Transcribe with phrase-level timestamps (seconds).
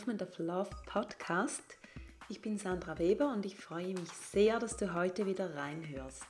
[0.00, 1.62] Movement of Love Podcast.
[2.30, 6.24] Ich bin Sandra Weber und ich freue mich sehr, dass du heute wieder reinhörst.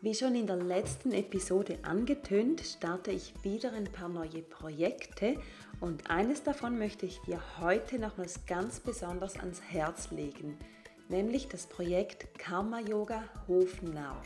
[0.00, 5.36] Wie schon in der letzten Episode angetönt, starte ich wieder ein paar neue Projekte
[5.80, 10.56] und eines davon möchte ich dir heute nochmals ganz besonders ans Herz legen,
[11.10, 14.16] nämlich das Projekt Karma Yoga Hofnau.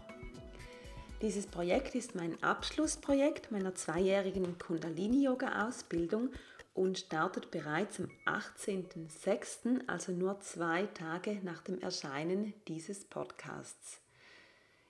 [1.23, 6.31] Dieses Projekt ist mein Abschlussprojekt meiner zweijährigen Kundalini-Yoga-Ausbildung
[6.79, 14.01] und startet bereits am 18.06., also nur zwei Tage nach dem Erscheinen dieses Podcasts.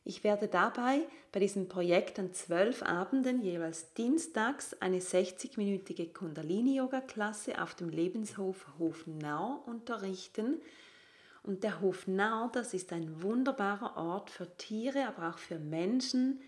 [0.05, 1.01] Ich werde dabei
[1.33, 9.63] bei diesem Projekt an zwölf Abenden jeweils dienstags eine 60-minütige Kundalini-Yoga-Klasse auf dem Lebenshof Hofnau
[9.67, 10.61] unterrichten–
[11.49, 16.43] und der Hof Nau, das ist ein wunderbarer Ort für Tiere, aber auch für Menschen.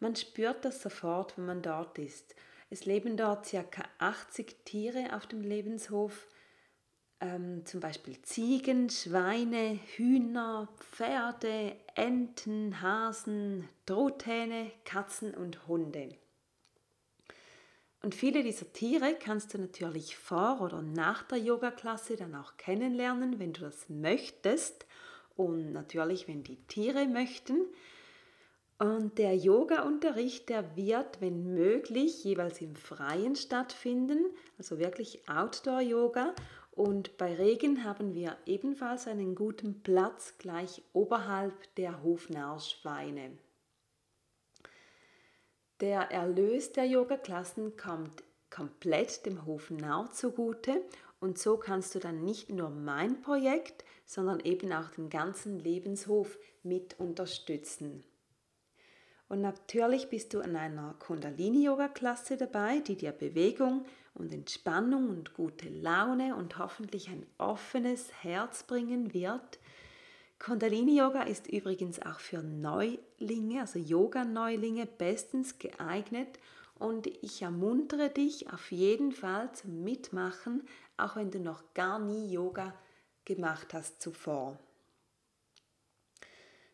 [0.00, 2.34] Man spürt das sofort, wenn man dort ist.
[2.72, 3.82] Es leben dort ca.
[3.98, 6.28] 80 Tiere auf dem Lebenshof,
[7.20, 16.16] ähm, zum Beispiel Ziegen, Schweine, Hühner, Pferde, Enten, Hasen, Truthähne, Katzen und Hunde.
[18.02, 23.38] Und viele dieser Tiere kannst du natürlich vor oder nach der Yoga-Klasse dann auch kennenlernen,
[23.40, 24.86] wenn du das möchtest.
[25.36, 27.66] Und natürlich, wenn die Tiere möchten.
[28.80, 34.24] Und der Yoga-Unterricht, der wird, wenn möglich, jeweils im Freien stattfinden,
[34.56, 36.34] also wirklich Outdoor-Yoga.
[36.72, 43.36] Und bei Regen haben wir ebenfalls einen guten Platz gleich oberhalb der Hofnarschweine.
[45.80, 49.70] Der Erlös der Yoga-Klassen kommt komplett dem Hof
[50.12, 50.80] zugute
[51.20, 56.38] und so kannst du dann nicht nur mein Projekt, sondern eben auch den ganzen Lebenshof
[56.62, 58.04] mit unterstützen.
[59.30, 65.70] Und natürlich bist du an einer Kundalini-Yoga-Klasse dabei, die dir Bewegung und Entspannung und gute
[65.70, 69.58] Laune und hoffentlich ein offenes Herz bringen wird,
[70.40, 76.38] Kundalini Yoga ist übrigens auch für Neulinge, also Yoga-Neulinge, bestens geeignet
[76.78, 82.32] und ich ermuntere dich auf jeden Fall zum Mitmachen, auch wenn du noch gar nie
[82.32, 82.72] Yoga
[83.26, 84.58] gemacht hast zuvor.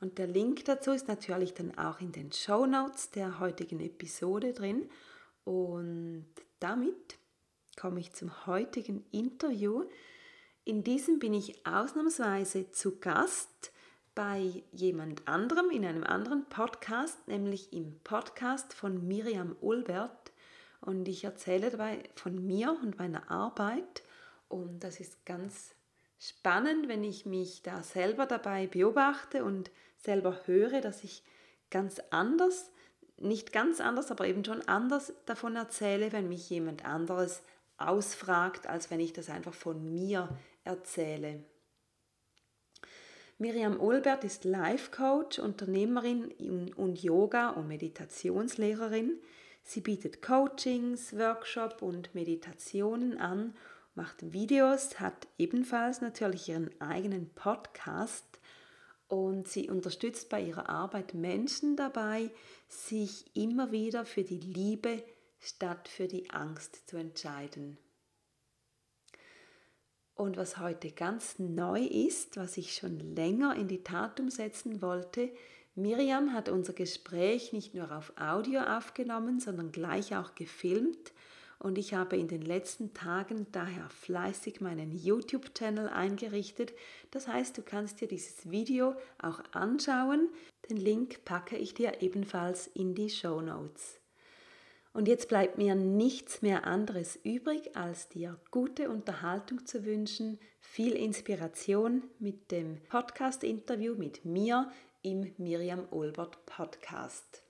[0.00, 4.52] Und der Link dazu ist natürlich dann auch in den Show Notes der heutigen Episode
[4.52, 4.90] drin.
[5.44, 6.26] Und
[6.58, 7.18] damit
[7.76, 9.84] komme ich zum heutigen Interview.
[10.64, 13.73] In diesem bin ich ausnahmsweise zu Gast
[14.14, 20.32] bei jemand anderem in einem anderen Podcast, nämlich im Podcast von Miriam Ulbert.
[20.80, 24.02] Und ich erzähle dabei von mir und meiner Arbeit.
[24.48, 25.74] Und das ist ganz
[26.18, 31.24] spannend, wenn ich mich da selber dabei beobachte und selber höre, dass ich
[31.70, 32.70] ganz anders,
[33.16, 37.42] nicht ganz anders, aber eben schon anders davon erzähle, wenn mich jemand anderes
[37.78, 40.28] ausfragt, als wenn ich das einfach von mir
[40.62, 41.44] erzähle.
[43.38, 49.20] Miriam Olbert ist Life Coach, Unternehmerin und Yoga- und Meditationslehrerin.
[49.62, 53.54] Sie bietet Coachings, Workshops und Meditationen an
[53.94, 58.40] macht Videos, hat ebenfalls natürlich ihren eigenen Podcast
[59.08, 62.30] und sie unterstützt bei ihrer Arbeit Menschen dabei,
[62.68, 65.02] sich immer wieder für die Liebe
[65.38, 67.78] statt für die Angst zu entscheiden.
[70.14, 75.30] Und was heute ganz neu ist, was ich schon länger in die Tat umsetzen wollte,
[75.74, 81.12] Miriam hat unser Gespräch nicht nur auf Audio aufgenommen, sondern gleich auch gefilmt
[81.64, 86.74] und ich habe in den letzten Tagen daher fleißig meinen YouTube-Channel eingerichtet.
[87.10, 90.28] Das heißt, du kannst dir dieses Video auch anschauen.
[90.68, 94.03] Den Link packe ich dir ebenfalls in die Show Notes.
[94.94, 100.92] Und jetzt bleibt mir nichts mehr anderes übrig, als dir gute Unterhaltung zu wünschen, viel
[100.92, 104.70] Inspiration mit dem Podcast-Interview mit mir
[105.02, 107.43] im Miriam Olbert Podcast.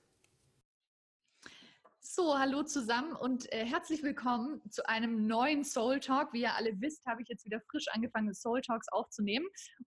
[2.16, 6.32] So, hallo zusammen und äh, herzlich willkommen zu einem neuen Soul Talk.
[6.32, 9.44] Wie ihr alle wisst, habe ich jetzt wieder frisch angefangen, Soul Talks aufzunehmen.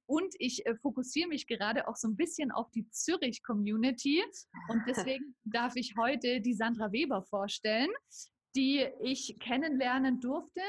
[0.08, 4.22] Und ich äh, fokussiere mich gerade auch so ein bisschen auf die Zürich-Community.
[4.68, 7.92] Und deswegen darf ich heute die Sandra Weber vorstellen,
[8.58, 10.60] die ich kennenlernen durfte.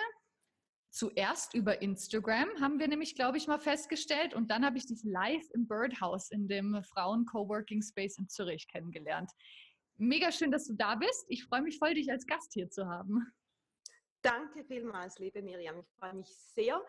[0.91, 4.33] Zuerst über Instagram haben wir nämlich, glaube ich, mal festgestellt.
[4.33, 9.33] Und dann habe ich dich live im Birdhouse in dem Frauen-Coworking Space in Zürich kennengelernt.
[9.99, 11.27] Mega schön, dass du da bist.
[11.29, 13.33] Ich freue mich voll, dich als Gast hier zu haben.
[14.23, 15.81] Danke vielmals, liebe Miriam.
[15.81, 16.81] Ich freue mich sehr.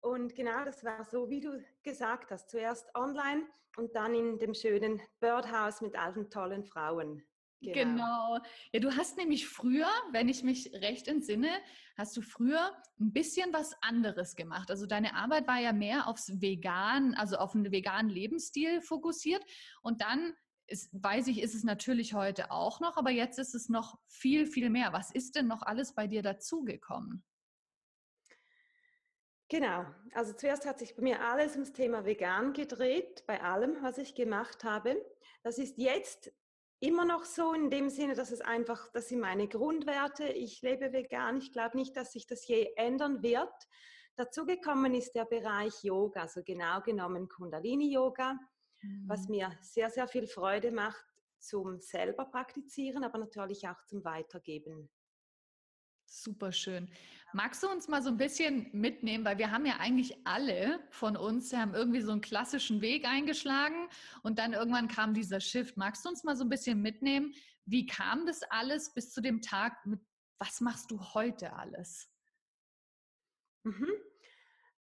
[0.00, 2.50] Und genau das war so, wie du gesagt hast.
[2.50, 3.46] Zuerst online
[3.76, 7.22] und dann in dem schönen Birdhouse mit allen tollen Frauen.
[7.60, 7.74] Genau.
[7.74, 8.38] genau.
[8.72, 11.50] Ja, du hast nämlich früher, wenn ich mich recht entsinne,
[11.96, 14.70] hast du früher ein bisschen was anderes gemacht.
[14.70, 19.44] Also deine Arbeit war ja mehr aufs Vegan, also auf einen veganen Lebensstil fokussiert.
[19.82, 20.34] Und dann
[20.68, 24.46] ist, weiß ich, ist es natürlich heute auch noch, aber jetzt ist es noch viel,
[24.46, 24.92] viel mehr.
[24.92, 27.24] Was ist denn noch alles bei dir dazugekommen?
[29.50, 33.96] Genau, also zuerst hat sich bei mir alles ums Thema vegan gedreht, bei allem, was
[33.96, 35.02] ich gemacht habe.
[35.42, 36.30] Das ist jetzt
[36.80, 40.24] immer noch so in dem Sinne, dass es einfach, das sind meine Grundwerte.
[40.24, 41.38] Ich lebe vegan.
[41.38, 43.52] Ich glaube nicht, dass sich das je ändern wird.
[44.16, 48.38] Dazu gekommen ist der Bereich Yoga, also genau genommen Kundalini-Yoga,
[48.82, 49.04] mhm.
[49.08, 51.04] was mir sehr, sehr viel Freude macht
[51.38, 54.90] zum selber praktizieren, aber natürlich auch zum Weitergeben.
[56.10, 56.90] Super schön.
[57.34, 61.16] Magst du uns mal so ein bisschen mitnehmen, weil wir haben ja eigentlich alle von
[61.16, 63.88] uns, haben irgendwie so einen klassischen Weg eingeschlagen
[64.22, 65.76] und dann irgendwann kam dieser Shift.
[65.76, 67.34] Magst du uns mal so ein bisschen mitnehmen?
[67.66, 69.84] Wie kam das alles bis zu dem Tag?
[69.84, 70.00] Mit,
[70.38, 72.08] was machst du heute alles?
[73.64, 73.92] Mhm.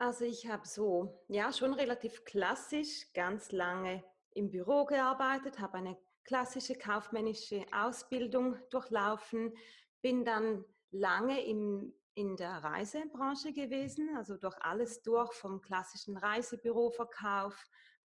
[0.03, 5.97] Also ich habe so, ja, schon relativ klassisch ganz lange im Büro gearbeitet, habe eine
[6.25, 9.55] klassische kaufmännische Ausbildung durchlaufen,
[10.01, 17.55] bin dann lange im, in der Reisebranche gewesen, also durch alles durch, vom klassischen Reisebüroverkauf,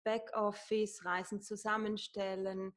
[0.04, 2.74] Backoffice, Reisen zusammenstellen,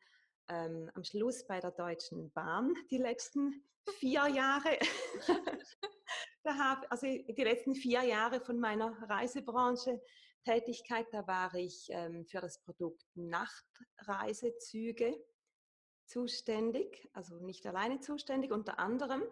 [0.48, 3.66] ähm, am Schluss bei der Deutschen Bahn die letzten
[4.00, 4.80] vier Jahre.
[6.50, 10.02] da hab, also die letzten vier Jahre von meiner Reisebranche
[10.44, 15.16] Tätigkeit, da war ich ähm, für das Produkt Nachtreisezüge
[16.06, 19.24] zuständig, also nicht alleine zuständig, unter anderem.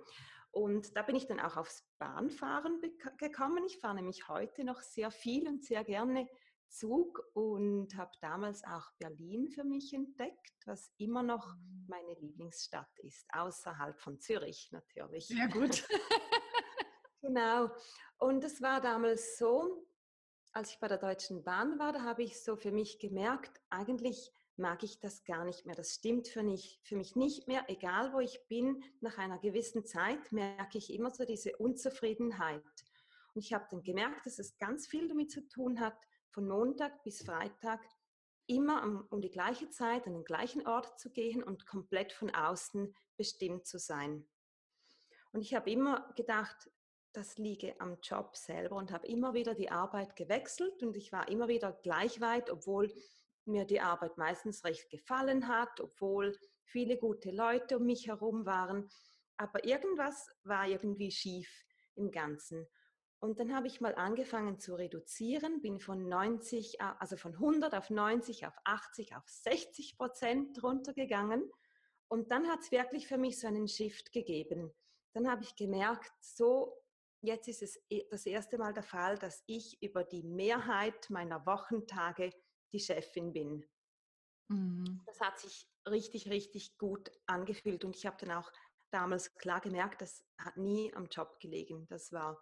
[0.51, 2.79] Und da bin ich dann auch aufs Bahnfahren
[3.17, 3.65] gekommen.
[3.65, 6.27] Ich fahre nämlich heute noch sehr viel und sehr gerne
[6.69, 11.85] Zug und habe damals auch Berlin für mich entdeckt, was immer noch mhm.
[11.87, 15.27] meine Lieblingsstadt ist, außerhalb von Zürich natürlich.
[15.27, 15.87] Sehr gut.
[17.27, 17.69] genau.
[18.17, 19.85] Und es war damals so,
[20.53, 24.31] als ich bei der Deutschen Bahn war, da habe ich so für mich gemerkt, eigentlich
[24.55, 25.75] mag ich das gar nicht mehr.
[25.75, 27.65] Das stimmt für mich, für mich nicht mehr.
[27.67, 32.63] Egal wo ich bin, nach einer gewissen Zeit merke ich immer so diese Unzufriedenheit.
[33.35, 35.95] Und ich habe dann gemerkt, dass es ganz viel damit zu tun hat,
[36.31, 37.81] von Montag bis Freitag
[38.47, 42.95] immer um, die gleiche Zeit an den gleichen Ort zu gehen und komplett von außen
[43.15, 44.27] bestimmt zu sein.
[45.33, 46.71] Und ich habe immer gedacht,
[47.17, 51.27] das liege am Job selber und habe immer wieder die Arbeit gewechselt und ich war
[51.27, 52.93] immer wieder gleich weit, obwohl
[53.45, 58.87] mir die Arbeit meistens recht gefallen hat, obwohl viele gute Leute um mich herum waren.
[59.35, 61.49] Aber irgendwas war irgendwie schief
[61.95, 62.67] im Ganzen.
[63.19, 67.89] Und dann habe ich mal angefangen zu reduzieren, bin von 90, also von 100 auf
[67.89, 71.49] 90, auf 80, auf 60 Prozent runtergegangen.
[72.09, 74.71] Und dann hat es wirklich für mich so einen Shift gegeben.
[75.13, 76.77] Dann habe ich gemerkt, so,
[77.21, 82.31] jetzt ist es das erste Mal der Fall, dass ich über die Mehrheit meiner Wochentage
[82.71, 83.65] die Chefin bin.
[84.49, 85.01] Mhm.
[85.05, 88.51] Das hat sich richtig, richtig gut angefühlt und ich habe dann auch
[88.91, 91.87] damals klar gemerkt, das hat nie am Job gelegen.
[91.87, 92.41] Das war,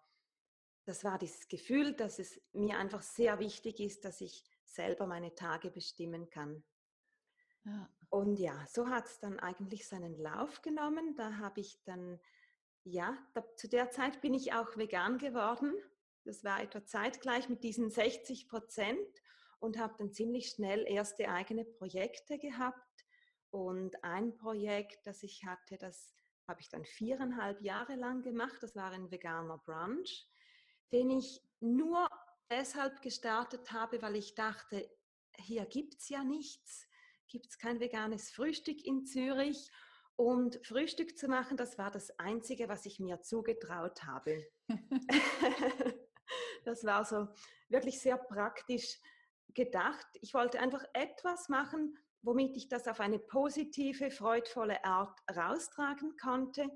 [0.85, 5.33] das war dieses Gefühl, dass es mir einfach sehr wichtig ist, dass ich selber meine
[5.33, 6.63] Tage bestimmen kann.
[7.63, 7.89] Ja.
[8.09, 11.15] Und ja, so hat es dann eigentlich seinen Lauf genommen.
[11.15, 12.19] Da habe ich dann,
[12.85, 15.73] ja, da, zu der Zeit bin ich auch vegan geworden.
[16.23, 19.21] Das war etwa zeitgleich mit diesen 60 Prozent
[19.59, 23.05] und habe dann ziemlich schnell erste eigene Projekte gehabt.
[23.49, 26.13] Und ein Projekt, das ich hatte, das
[26.47, 28.57] habe ich dann viereinhalb Jahre lang gemacht.
[28.61, 30.27] Das war ein veganer Brunch,
[30.91, 32.07] den ich nur
[32.49, 34.89] deshalb gestartet habe, weil ich dachte,
[35.37, 36.87] hier gibt es ja nichts,
[37.27, 39.71] gibt es kein veganes Frühstück in Zürich.
[40.17, 44.45] Und Frühstück zu machen, das war das Einzige, was ich mir zugetraut habe.
[46.63, 47.27] das war so
[47.69, 48.99] wirklich sehr praktisch
[49.53, 56.15] gedacht, ich wollte einfach etwas machen, womit ich das auf eine positive, freudvolle Art raustragen
[56.17, 56.67] konnte,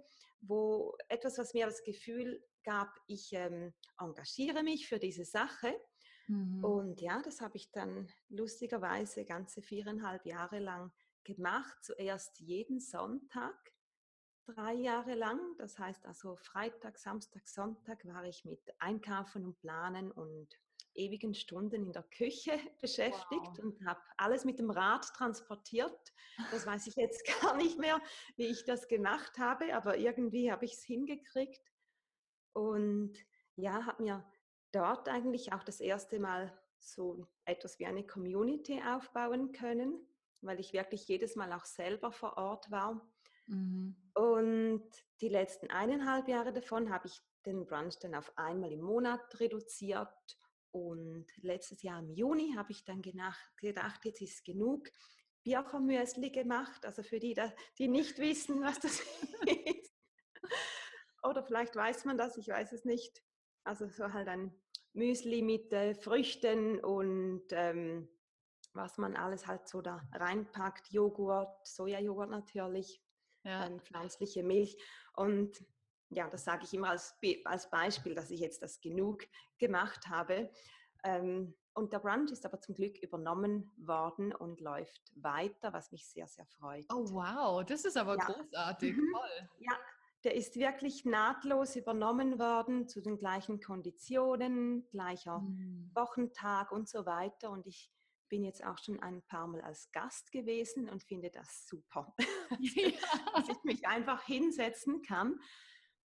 [0.41, 5.74] wo etwas, was mir das Gefühl gab, ich ähm, engagiere mich für diese Sache.
[6.27, 6.63] Mhm.
[6.63, 10.91] Und ja, das habe ich dann lustigerweise ganze viereinhalb Jahre lang
[11.36, 11.78] gemacht.
[11.82, 13.56] Zuerst jeden Sonntag,
[14.46, 15.40] drei Jahre lang.
[15.58, 20.60] Das heißt also Freitag, Samstag, Sonntag war ich mit Einkaufen und Planen und
[20.96, 23.60] ewigen Stunden in der Küche beschäftigt wow.
[23.60, 26.14] und habe alles mit dem Rad transportiert.
[26.52, 28.00] Das weiß ich jetzt gar nicht mehr,
[28.36, 31.62] wie ich das gemacht habe, aber irgendwie habe ich es hingekriegt.
[32.54, 33.14] Und
[33.56, 34.26] ja, habe mir
[34.72, 40.06] dort eigentlich auch das erste Mal so etwas wie eine Community aufbauen können,
[40.41, 43.01] weil ich wirklich jedes Mal auch selber vor Ort war.
[43.48, 43.96] Mhm.
[44.13, 44.89] Und
[45.22, 50.38] die letzten eineinhalb Jahre davon habe ich den Brunch dann auf einmal im Monat reduziert.
[50.72, 54.89] Und letztes Jahr im Juni habe ich dann gedacht, jetzt ist genug.
[55.43, 57.36] Birchermüsli gemacht, also für die,
[57.77, 59.00] die nicht wissen, was das
[59.46, 59.96] ist.
[61.24, 63.24] Oder vielleicht weiß man das, ich weiß es nicht.
[63.63, 64.53] Also so halt ein
[64.93, 68.10] Müsli mit äh, Früchten und ähm,
[68.74, 70.92] was man alles halt so da reinpackt.
[70.92, 73.02] Joghurt, Sojajoghurt natürlich,
[73.44, 73.66] ja.
[73.66, 74.78] ähm, pflanzliche Milch.
[75.16, 75.64] Und
[76.10, 79.26] ja, das sage ich immer als, als Beispiel, dass ich jetzt das genug
[79.58, 80.50] gemacht habe.
[81.04, 86.10] Ähm, und der Brunch ist aber zum Glück übernommen worden und läuft weiter, was mich
[86.10, 86.86] sehr, sehr freut.
[86.92, 88.26] Oh wow, das ist aber ja.
[88.26, 89.14] großartig, mhm.
[89.14, 89.50] toll.
[89.60, 89.78] Ja,
[90.26, 95.92] der ist wirklich nahtlos übernommen worden zu den gleichen Konditionen, gleicher mhm.
[95.94, 97.52] Wochentag und so weiter.
[97.52, 97.94] Und ich
[98.30, 102.16] bin jetzt auch schon ein paar Mal als Gast gewesen und finde das super,
[102.60, 102.92] ja.
[103.36, 105.40] dass ich mich einfach hinsetzen kann.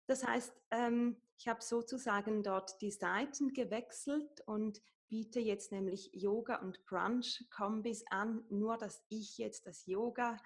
[0.07, 6.55] Das heißt, ähm, ich habe sozusagen dort die Seiten gewechselt und biete jetzt nämlich Yoga
[6.55, 10.37] und Brunch-Kombis an, nur dass ich jetzt das Yoga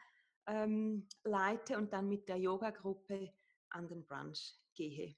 [0.46, 3.34] ähm, leite und dann mit der Yoga-Gruppe
[3.70, 5.16] an den Brunch gehe.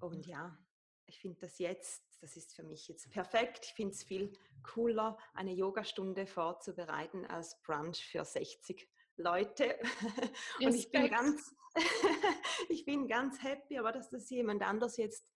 [0.00, 0.58] Und ja,
[1.06, 3.66] ich finde das jetzt, das ist für mich jetzt perfekt.
[3.66, 9.78] Ich finde es viel cooler, eine Yogastunde vorzubereiten als Brunch für 60 Leute.
[10.60, 11.54] Und ich bin, ganz,
[12.68, 15.30] ich bin ganz happy, aber dass das jemand anders jetzt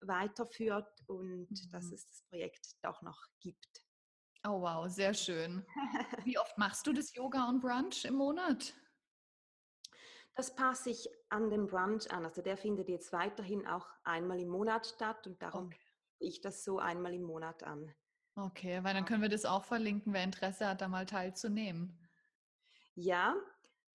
[0.00, 1.70] weiterführt und mhm.
[1.72, 3.84] dass es das Projekt doch noch gibt.
[4.46, 5.64] Oh wow, sehr schön.
[6.24, 8.74] Wie oft machst du das Yoga und Brunch im Monat?
[10.34, 12.24] Das passe ich an den Brunch an.
[12.24, 15.78] Also der findet jetzt weiterhin auch einmal im Monat statt und darum okay.
[16.24, 17.94] Ich das so einmal im Monat an.
[18.36, 21.96] Okay, weil dann können wir das auch verlinken, wer Interesse hat, da mal teilzunehmen.
[22.94, 23.36] Ja,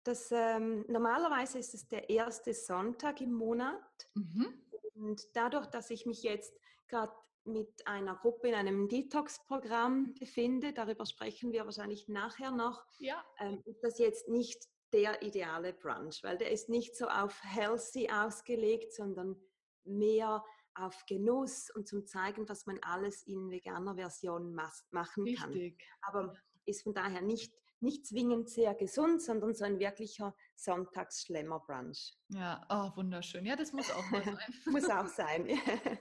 [0.04, 4.10] das, ähm, normalerweise ist es der erste Sonntag im Monat.
[4.14, 4.62] Mhm.
[4.94, 6.54] Und dadurch, dass ich mich jetzt
[6.88, 7.14] gerade
[7.46, 13.24] mit einer Gruppe in einem Detox-Programm befinde, darüber sprechen wir wahrscheinlich nachher noch, ja.
[13.40, 18.10] ähm, ist das jetzt nicht der ideale Brunch, weil der ist nicht so auf healthy
[18.10, 19.36] ausgelegt, sondern
[19.84, 20.44] mehr
[20.78, 25.38] auf Genuss und zum Zeigen, was man alles in veganer Version machen Richtig.
[25.38, 25.88] kann.
[26.02, 26.34] Aber
[26.66, 32.18] ist von daher nicht, nicht zwingend sehr gesund, sondern so ein wirklicher Sonntagsschlemmer-Brunch.
[32.30, 33.46] Ja, oh, wunderschön.
[33.46, 34.54] Ja, das muss auch mal sein.
[34.66, 35.48] muss auch sein.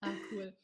[0.00, 0.56] ah, cool.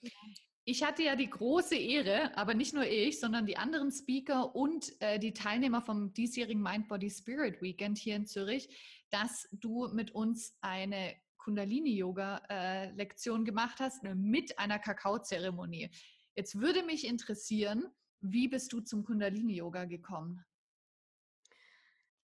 [0.64, 4.92] Ich hatte ja die große Ehre, aber nicht nur ich, sondern die anderen Speaker und
[5.00, 8.68] äh, die Teilnehmer vom diesjährigen Mind Body Spirit Weekend hier in Zürich,
[9.10, 15.90] dass du mit uns eine Kundalini-Yoga-Lektion äh, gemacht hast mit einer Kakaozeremonie.
[16.34, 20.44] Jetzt würde mich interessieren, wie bist du zum Kundalini-Yoga gekommen?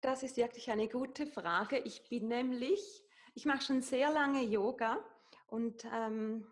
[0.01, 1.77] Das ist wirklich eine gute Frage.
[1.79, 3.03] Ich bin nämlich,
[3.35, 4.99] ich mache schon sehr lange Yoga
[5.47, 6.45] und ähm,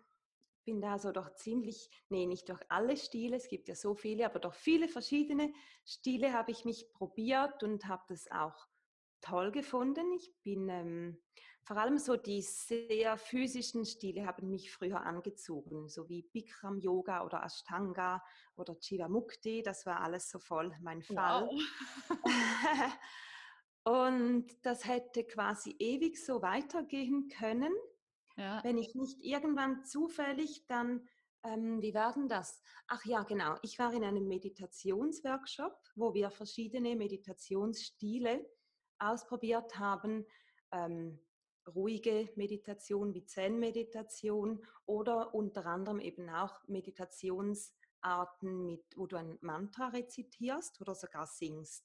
[0.64, 4.24] bin da so doch ziemlich, nee, nicht durch alle Stile, es gibt ja so viele,
[4.26, 5.52] aber doch viele verschiedene
[5.84, 8.68] Stile habe ich mich probiert und habe das auch
[9.20, 10.12] toll gefunden.
[10.12, 11.18] Ich bin ähm,
[11.64, 17.24] vor allem so die sehr physischen Stile haben mich früher angezogen, so wie Bikram Yoga
[17.24, 18.22] oder Ashtanga
[18.56, 21.48] oder Chivamukti, das war alles so voll mein Fall.
[21.48, 21.60] Wow.
[23.84, 27.72] und das hätte quasi ewig so weitergehen können
[28.36, 28.62] ja.
[28.64, 31.06] Wenn ich nicht irgendwann zufällig dann,
[31.44, 32.62] ähm, wie werden das?
[32.86, 33.56] Ach ja, genau.
[33.62, 38.46] Ich war in einem Meditationsworkshop, wo wir verschiedene Meditationsstile
[38.98, 40.24] ausprobiert haben.
[40.70, 41.18] Ähm,
[41.74, 49.88] ruhige Meditation wie Zen-Meditation oder unter anderem eben auch Meditationsarten, mit, wo du ein Mantra
[49.88, 51.84] rezitierst oder sogar singst.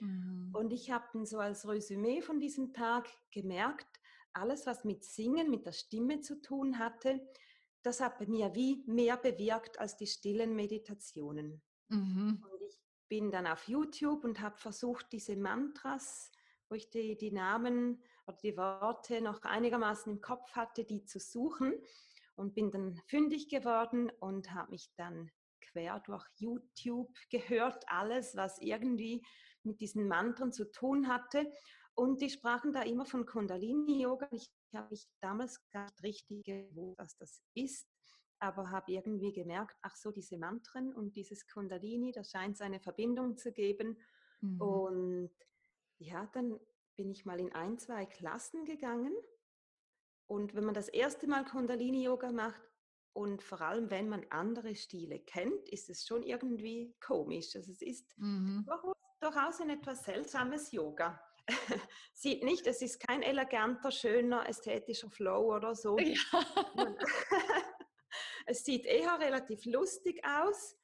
[0.00, 0.50] Mhm.
[0.54, 4.00] Und ich habe dann so als Resümee von diesem Tag gemerkt,
[4.32, 7.20] alles, was mit Singen, mit der Stimme zu tun hatte,
[7.82, 11.62] das hat bei mir wie mehr bewirkt als die stillen Meditationen.
[11.88, 12.44] Mhm.
[12.50, 16.30] Und ich bin dann auf YouTube und habe versucht, diese Mantras,
[16.68, 21.18] wo ich die, die Namen oder die Worte noch einigermaßen im Kopf hatte, die zu
[21.18, 21.74] suchen
[22.36, 28.58] und bin dann fündig geworden und habe mich dann quer durch YouTube gehört, alles, was
[28.60, 29.22] irgendwie
[29.62, 31.50] mit diesen Mantren zu tun hatte
[31.98, 34.28] und die sprachen da immer von Kundalini-Yoga.
[34.30, 37.88] Ich habe mich damals gar nicht richtig gewusst, was das ist,
[38.38, 42.78] aber habe irgendwie gemerkt, ach so, diese Mantren und dieses Kundalini, da scheint es eine
[42.78, 43.98] Verbindung zu geben.
[44.42, 44.60] Mhm.
[44.60, 45.30] Und
[45.98, 46.58] ja, dann
[46.96, 49.14] bin ich mal in ein, zwei Klassen gegangen
[50.26, 52.60] Und wenn man das erste Mal Kundalini-Yoga macht
[53.12, 57.54] und vor allem wenn man andere Stile kennt, ist es schon irgendwie komisch.
[57.56, 58.66] Also es ist mhm.
[59.20, 61.20] durchaus ein etwas seltsames Yoga.
[62.14, 65.98] Sieht nicht, es ist kein eleganter, schöner, ästhetischer Flow oder so.
[65.98, 66.16] Ja.
[68.46, 70.76] es sieht eher relativ lustig aus.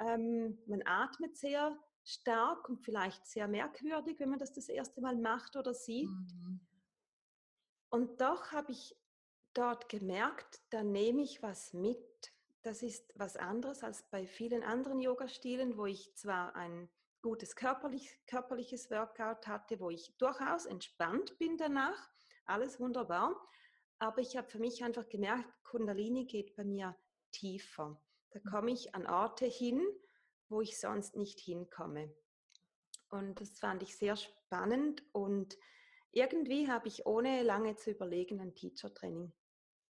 [0.00, 5.16] Ähm, man atmet sehr stark und vielleicht sehr merkwürdig, wenn man das das erste Mal
[5.16, 6.10] macht oder sieht.
[6.10, 6.60] Mhm.
[7.90, 8.96] Und doch habe ich
[9.54, 12.32] dort gemerkt, da nehme ich was mit.
[12.62, 16.88] Das ist was anderes als bei vielen anderen Yoga-Stilen, wo ich zwar ein
[17.22, 22.10] gutes körperlich, körperliches Workout hatte, wo ich durchaus entspannt bin danach,
[22.44, 23.34] alles wunderbar,
[23.98, 26.94] aber ich habe für mich einfach gemerkt, Kundalini geht bei mir
[27.32, 27.98] tiefer.
[28.30, 28.50] Da mhm.
[28.50, 29.82] komme ich an Orte hin,
[30.48, 32.14] wo ich sonst nicht hinkomme.
[33.10, 35.56] Und das fand ich sehr spannend und
[36.10, 39.32] irgendwie habe ich ohne lange zu überlegen ein Teacher-Training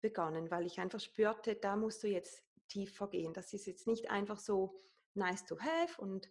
[0.01, 3.33] begonnen, weil ich einfach spürte, da musst du jetzt tiefer gehen.
[3.33, 4.81] Das ist jetzt nicht einfach so
[5.15, 6.29] nice to have und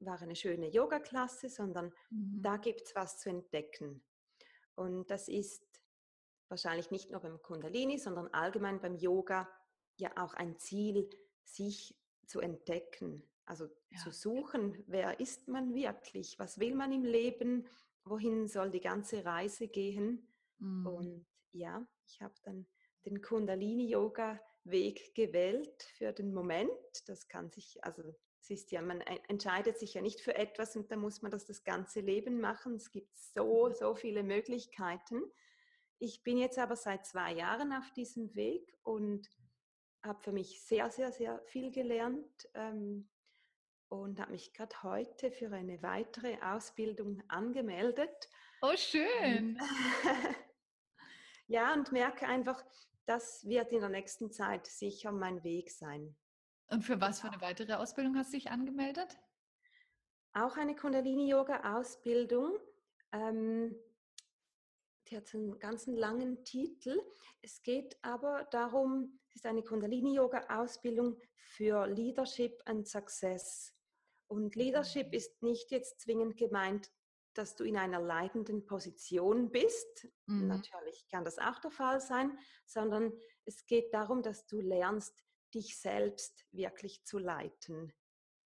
[0.00, 2.42] war eine schöne Yoga-Klasse, sondern mhm.
[2.42, 4.04] da gibt es was zu entdecken.
[4.74, 5.64] Und das ist
[6.48, 9.48] wahrscheinlich nicht nur beim Kundalini, sondern allgemein beim Yoga
[9.96, 11.08] ja auch ein Ziel,
[11.44, 13.22] sich zu entdecken.
[13.46, 13.98] Also ja.
[13.98, 17.66] zu suchen, wer ist man wirklich, was will man im Leben,
[18.04, 20.26] wohin soll die ganze Reise gehen.
[20.58, 20.86] Mhm.
[20.86, 22.66] Und ja, ich habe dann
[23.04, 26.70] den Kundalini-Yoga-Weg gewählt für den Moment.
[27.06, 28.02] Das kann sich, also
[28.40, 31.44] es ist ja, man entscheidet sich ja nicht für etwas und dann muss man das
[31.46, 32.74] das ganze Leben machen.
[32.76, 33.74] Es gibt so, mhm.
[33.74, 35.22] so viele Möglichkeiten.
[35.98, 39.28] Ich bin jetzt aber seit zwei Jahren auf diesem Weg und
[40.02, 42.48] habe für mich sehr, sehr, sehr viel gelernt.
[42.52, 43.08] Ähm,
[43.88, 48.28] und habe mich gerade heute für eine weitere Ausbildung angemeldet.
[48.62, 49.58] Oh, schön.
[51.46, 52.64] ja, und merke einfach,
[53.06, 56.16] das wird in der nächsten Zeit sicher mein Weg sein.
[56.68, 59.18] Und für was für eine weitere Ausbildung hast du dich angemeldet?
[60.32, 62.58] Auch eine Kundalini-Yoga-Ausbildung.
[63.12, 63.76] Ähm,
[65.08, 67.00] die hat einen ganz langen Titel.
[67.42, 73.73] Es geht aber darum, es ist eine Kundalini-Yoga-Ausbildung für Leadership and Success.
[74.26, 76.90] Und Leadership ist nicht jetzt zwingend gemeint,
[77.34, 80.08] dass du in einer leitenden Position bist.
[80.26, 80.46] Mhm.
[80.46, 83.12] Natürlich kann das auch der Fall sein, sondern
[83.44, 85.14] es geht darum, dass du lernst,
[85.52, 87.92] dich selbst wirklich zu leiten.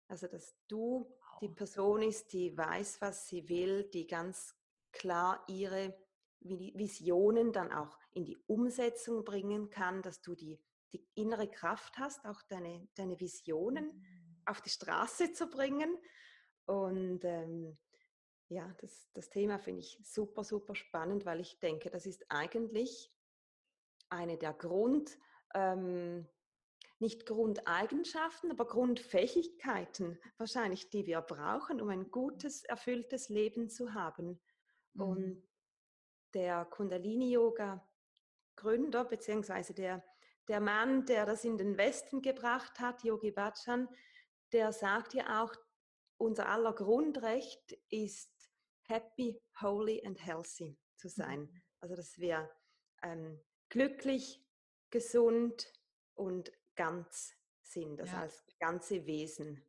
[0.08, 4.54] Also, dass du die Person ist, die weiß, was sie will, die ganz
[4.92, 5.96] klar ihre
[6.40, 10.58] Visionen dann auch in die Umsetzung bringen kann, dass du die,
[10.92, 15.96] die innere Kraft hast, auch deine, deine Visionen mhm auf die Straße zu bringen.
[16.66, 17.78] Und ähm,
[18.48, 23.10] ja, das, das Thema finde ich super, super spannend, weil ich denke, das ist eigentlich
[24.08, 25.18] eine der Grund,
[25.54, 26.28] ähm,
[26.98, 34.38] nicht Grundeigenschaften, aber Grundfähigkeiten wahrscheinlich, die wir brauchen, um ein gutes, erfülltes Leben zu haben.
[34.92, 35.02] Mhm.
[35.02, 35.42] Und
[36.34, 40.04] der Kundalini-Yoga-Gründer, beziehungsweise der,
[40.48, 43.88] der Mann, der das in den Westen gebracht hat, Yogi Bhajan,
[44.52, 45.54] der sagt ja auch,
[46.18, 48.50] unser aller Grundrecht ist
[48.82, 51.42] happy, holy and healthy zu sein.
[51.42, 51.62] Mhm.
[51.80, 52.50] Also dass wir
[53.02, 54.44] ähm, glücklich,
[54.90, 55.72] gesund
[56.14, 58.20] und ganz sind, das ja.
[58.20, 59.64] als ganze Wesen.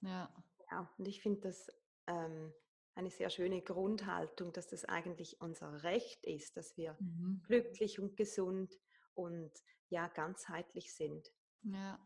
[0.00, 0.32] Ja.
[0.70, 1.68] ja und ich finde das
[2.06, 2.52] ähm,
[2.94, 7.42] eine sehr schöne Grundhaltung, dass das eigentlich unser Recht ist, dass wir mhm.
[7.46, 8.76] glücklich und gesund
[9.14, 9.52] und
[9.88, 11.32] ja ganzheitlich sind.
[11.62, 11.98] Ja.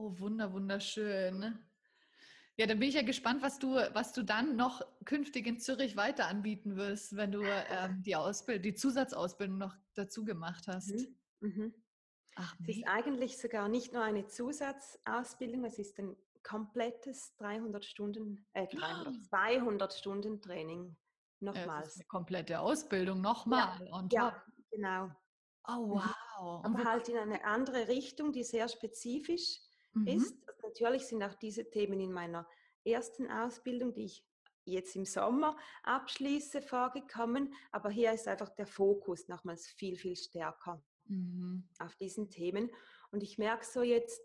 [0.00, 1.58] Oh, wunder, wunderschön.
[2.56, 5.96] Ja, dann bin ich ja gespannt, was du, was du dann noch künftig in Zürich
[5.96, 10.94] weiter anbieten wirst, wenn du ähm, die, Ausbild die Zusatzausbildung noch dazu gemacht hast.
[10.94, 11.16] Mhm.
[11.40, 11.74] Mhm.
[12.36, 18.46] Ach, es ist eigentlich sogar nicht nur eine Zusatzausbildung, es ist ein komplettes 300 Stunden,
[18.52, 20.96] äh, 300, 200 Stunden Training.
[21.40, 21.96] Nochmals.
[21.96, 23.80] Ja, eine komplette Ausbildung nochmal.
[23.84, 25.10] Ja, ja, genau.
[25.66, 26.64] Oh, wow.
[26.64, 29.60] Aber halt in eine andere Richtung, die sehr spezifisch
[30.02, 30.06] mhm.
[30.08, 30.36] ist.
[30.62, 32.46] Natürlich sind auch diese Themen in meiner
[32.84, 34.24] ersten Ausbildung, die ich
[34.64, 37.54] jetzt im Sommer abschließe, vorgekommen.
[37.72, 41.68] Aber hier ist einfach der Fokus nochmals viel, viel stärker mhm.
[41.78, 42.70] auf diesen Themen.
[43.10, 44.22] Und ich merke so jetzt,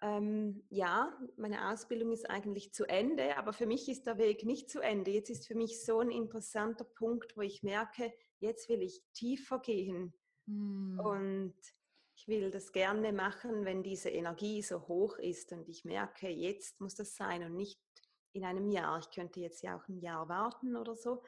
[0.00, 4.70] ähm, ja, meine Ausbildung ist eigentlich zu Ende, aber für mich ist der Weg nicht
[4.70, 5.10] zu Ende.
[5.10, 9.58] Jetzt ist für mich so ein interessanter Punkt, wo ich merke, jetzt will ich tiefer
[9.58, 10.14] gehen.
[10.46, 11.00] Mhm.
[11.00, 11.56] Und
[12.18, 16.80] ich will das gerne machen, wenn diese Energie so hoch ist und ich merke, jetzt
[16.80, 17.80] muss das sein und nicht
[18.32, 18.98] in einem Jahr.
[18.98, 21.22] Ich könnte jetzt ja auch ein Jahr warten oder so,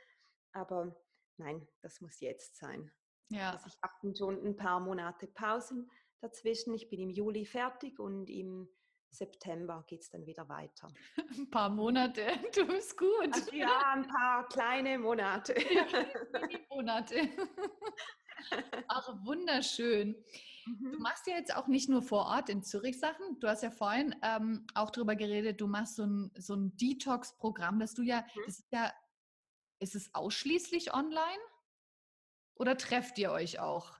[0.52, 0.96] aber
[1.36, 2.90] nein, das muss jetzt sein.
[3.28, 3.52] Ja.
[3.52, 5.88] Also ich habe schon ein paar Monate Pausen
[6.20, 6.74] dazwischen.
[6.74, 8.68] Ich bin im Juli fertig und im
[9.10, 10.88] September geht es dann wieder weiter.
[11.38, 13.32] Ein paar Monate, du bist gut.
[13.32, 15.54] Also ja, ein paar kleine Monate.
[16.68, 17.28] Monate.
[18.88, 20.16] Ach, wunderschön.
[20.78, 20.92] Mhm.
[20.92, 23.38] Du machst ja jetzt auch nicht nur vor Ort in Zürich Sachen.
[23.40, 27.78] Du hast ja vorhin ähm, auch darüber geredet, du machst so ein, so ein Detox-Programm,
[27.80, 28.42] dass du ja, mhm.
[28.46, 28.92] das ist ja,
[29.80, 31.42] ist es ausschließlich online?
[32.54, 33.98] Oder trefft ihr euch auch?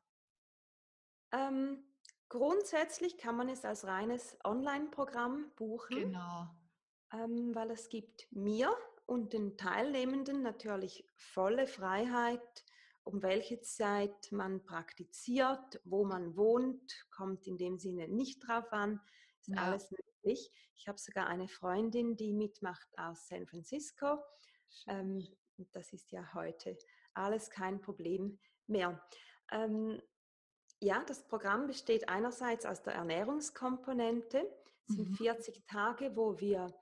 [1.33, 1.83] Ähm,
[2.29, 5.97] grundsätzlich kann man es als reines Online-Programm buchen.
[5.97, 6.49] Genau.
[7.13, 12.65] Ähm, weil es gibt mir und den Teilnehmenden natürlich volle Freiheit,
[13.13, 19.01] um welche Zeit man praktiziert, wo man wohnt, kommt in dem Sinne nicht drauf an,
[19.41, 19.57] ist ja.
[19.57, 20.53] alles möglich.
[20.77, 24.19] Ich habe sogar eine Freundin, die mitmacht aus San Francisco.
[24.87, 25.27] Ähm,
[25.73, 26.79] das ist ja heute
[27.15, 29.03] alles kein Problem mehr.
[29.51, 30.01] Ähm,
[30.81, 34.51] ja, das Programm besteht einerseits aus der Ernährungskomponente.
[34.89, 35.17] Es sind mhm.
[35.17, 36.73] 40 Tage, wo wir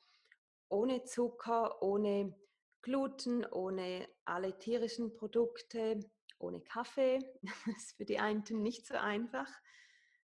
[0.68, 2.34] ohne Zucker, ohne
[2.82, 6.00] Gluten, ohne alle tierischen Produkte,
[6.38, 7.18] ohne Kaffee.
[7.66, 9.48] Das ist für die einen nicht so einfach,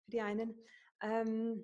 [0.04, 0.58] für die einen.
[1.02, 1.64] Ähm,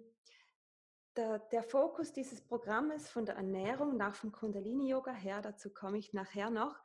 [1.15, 6.13] der, der, Fokus dieses Programmes von der Ernährung nach vom Kundalini-Yoga her, dazu komme ich
[6.13, 6.79] nachher noch,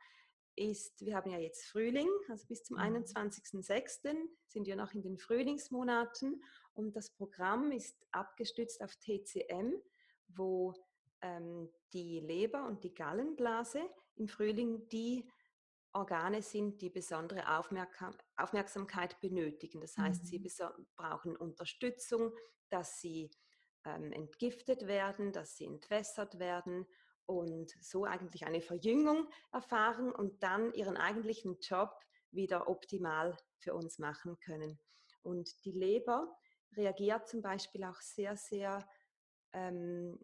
[0.55, 4.13] ist, wir haben ja jetzt Frühling, also bis zum 21.06.
[4.13, 4.29] Mhm.
[4.47, 9.73] sind wir noch in den Frühlingsmonaten und das Programm ist abgestützt auf TCM,
[10.27, 10.73] wo
[11.21, 13.81] ähm, die Leber und die Gallenblase
[14.15, 15.27] im Frühling die
[15.93, 17.43] Organe sind, die besondere
[18.35, 19.81] Aufmerksamkeit benötigen.
[19.81, 20.27] Das heißt, mhm.
[20.27, 20.51] sie
[20.95, 22.33] brauchen Unterstützung,
[22.69, 23.29] dass sie
[23.85, 26.87] ähm, entgiftet werden, dass sie entwässert werden
[27.25, 31.91] und so eigentlich eine Verjüngung erfahren und dann ihren eigentlichen Job
[32.31, 34.79] wieder optimal für uns machen können.
[35.21, 36.35] Und die Leber
[36.75, 38.87] reagiert zum Beispiel auch sehr, sehr
[39.53, 40.19] ähm,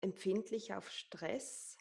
[0.00, 1.76] empfindlich auf Stress.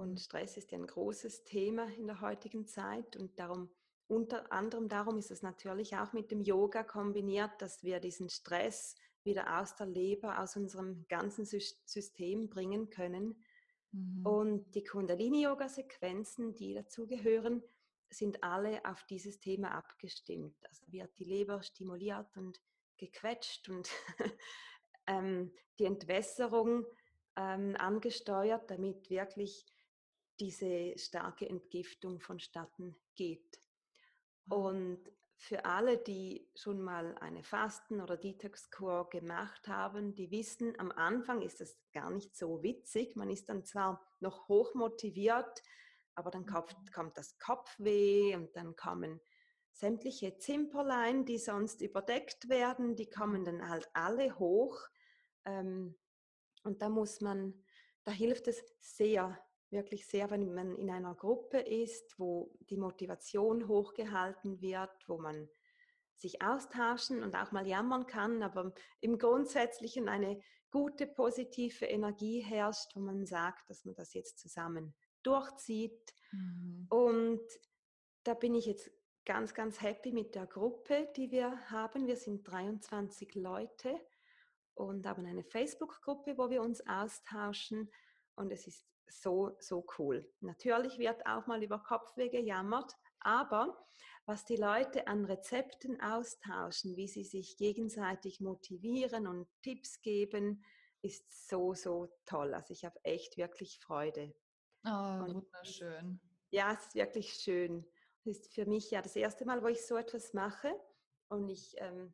[0.00, 0.18] Und.
[0.18, 3.70] Stress ist ja ein großes Thema in der heutigen Zeit und darum
[4.08, 8.96] unter anderem darum ist es natürlich auch mit dem Yoga kombiniert, dass wir diesen Stress
[9.22, 13.40] wieder aus der Leber, aus unserem ganzen System bringen können.
[13.92, 14.26] Mhm.
[14.26, 17.62] Und die Kundalini-Yoga-Sequenzen, die dazugehören,
[18.08, 20.56] sind alle auf dieses Thema abgestimmt.
[20.66, 22.60] Also wird die Leber stimuliert und
[22.96, 23.90] gequetscht und
[25.06, 26.84] ähm, die Entwässerung
[27.36, 29.66] ähm, angesteuert, damit wirklich
[30.40, 33.60] diese starke Entgiftung vonstatten geht.
[34.48, 35.00] Und
[35.36, 41.40] für alle, die schon mal eine Fasten- oder Detox-Kur gemacht haben, die wissen, am Anfang
[41.40, 43.16] ist es gar nicht so witzig.
[43.16, 45.62] Man ist dann zwar noch hoch motiviert,
[46.14, 49.20] aber dann kommt, kommt das Kopfweh und dann kommen
[49.72, 54.78] sämtliche Zimperlein, die sonst überdeckt werden, die kommen dann halt alle hoch.
[55.46, 55.96] Ähm,
[56.64, 57.64] und da muss man,
[58.04, 59.38] da hilft es sehr,
[59.70, 65.48] wirklich sehr, wenn man in einer Gruppe ist, wo die Motivation hochgehalten wird, wo man
[66.16, 72.94] sich austauschen und auch mal jammern kann, aber im Grundsätzlichen eine gute, positive Energie herrscht,
[72.94, 76.14] wo man sagt, dass man das jetzt zusammen durchzieht.
[76.32, 76.86] Mhm.
[76.90, 77.40] Und
[78.22, 78.90] da bin ich jetzt
[79.24, 82.06] ganz, ganz happy mit der Gruppe, die wir haben.
[82.06, 83.98] Wir sind 23 Leute
[84.74, 87.90] und haben eine Facebook-Gruppe, wo wir uns austauschen.
[88.34, 90.28] Und es ist so, so cool.
[90.40, 93.76] Natürlich wird auch mal über Kopfweh gejammert, aber
[94.26, 100.64] was die Leute an Rezepten austauschen, wie sie sich gegenseitig motivieren und Tipps geben,
[101.02, 102.54] ist so, so toll.
[102.54, 104.34] Also ich habe echt wirklich Freude.
[104.84, 106.20] Oh, und wunderschön.
[106.50, 107.86] Ja, es ist wirklich schön.
[108.24, 110.72] Es ist für mich ja das erste Mal, wo ich so etwas mache.
[111.28, 112.12] Und ich ähm,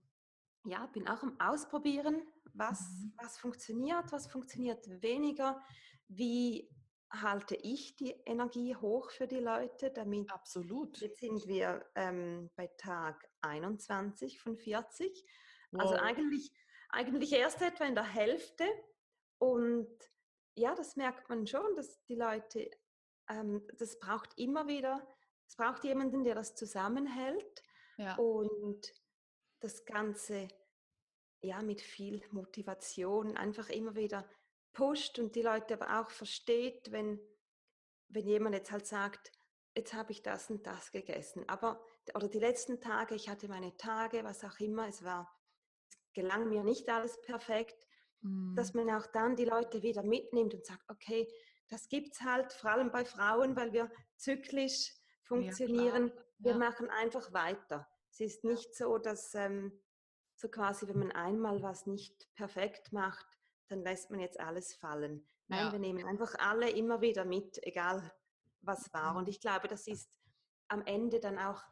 [0.65, 2.23] ja, bin auch am Ausprobieren,
[2.55, 3.13] was, mhm.
[3.17, 5.61] was funktioniert, was funktioniert weniger,
[6.09, 6.69] wie
[7.11, 10.31] halte ich die Energie hoch für die Leute, damit.
[10.31, 10.99] Absolut.
[10.99, 15.09] Jetzt sind wir ähm, bei Tag 21 von 40.
[15.09, 15.25] Also
[15.73, 15.93] wow.
[15.93, 16.53] Also eigentlich,
[16.91, 18.65] eigentlich erst etwa in der Hälfte.
[19.39, 19.89] Und
[20.57, 22.71] ja, das merkt man schon, dass die Leute,
[23.29, 25.07] ähm, das braucht immer wieder,
[25.47, 27.63] es braucht jemanden, der das zusammenhält.
[27.99, 28.17] Ja.
[28.17, 28.93] Und
[29.61, 30.49] das Ganze
[31.41, 34.29] ja mit viel Motivation einfach immer wieder
[34.77, 37.19] pusht und die Leute aber auch versteht, wenn,
[38.09, 39.33] wenn jemand jetzt halt sagt,
[39.75, 41.49] jetzt habe ich das und das gegessen.
[41.49, 41.83] Aber,
[42.15, 45.35] oder die letzten Tage, ich hatte meine Tage, was auch immer, es war,
[45.89, 47.87] es gelang mir nicht alles perfekt,
[48.21, 48.55] mhm.
[48.55, 51.27] dass man auch dann die Leute wieder mitnimmt und sagt, okay,
[51.69, 54.93] das gibt es halt, vor allem bei Frauen, weil wir zyklisch
[55.25, 56.09] funktionieren.
[56.09, 57.89] Ja, Wir machen einfach weiter.
[58.11, 59.81] Es ist nicht so, dass ähm,
[60.35, 63.27] so quasi, wenn man einmal was nicht perfekt macht,
[63.69, 65.27] dann lässt man jetzt alles fallen.
[65.49, 68.13] Nein, wir nehmen einfach alle immer wieder mit, egal
[68.63, 69.17] was war.
[69.17, 69.31] Und mhm.
[69.31, 70.11] ich glaube, das ist
[70.69, 71.63] am Ende dann auch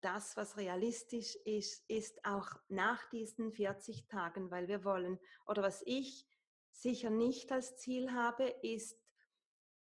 [0.00, 5.82] das, was realistisch ist, ist auch nach diesen 40 Tagen, weil wir wollen, oder was
[5.86, 6.26] ich
[6.70, 8.96] sicher nicht als Ziel habe, ist,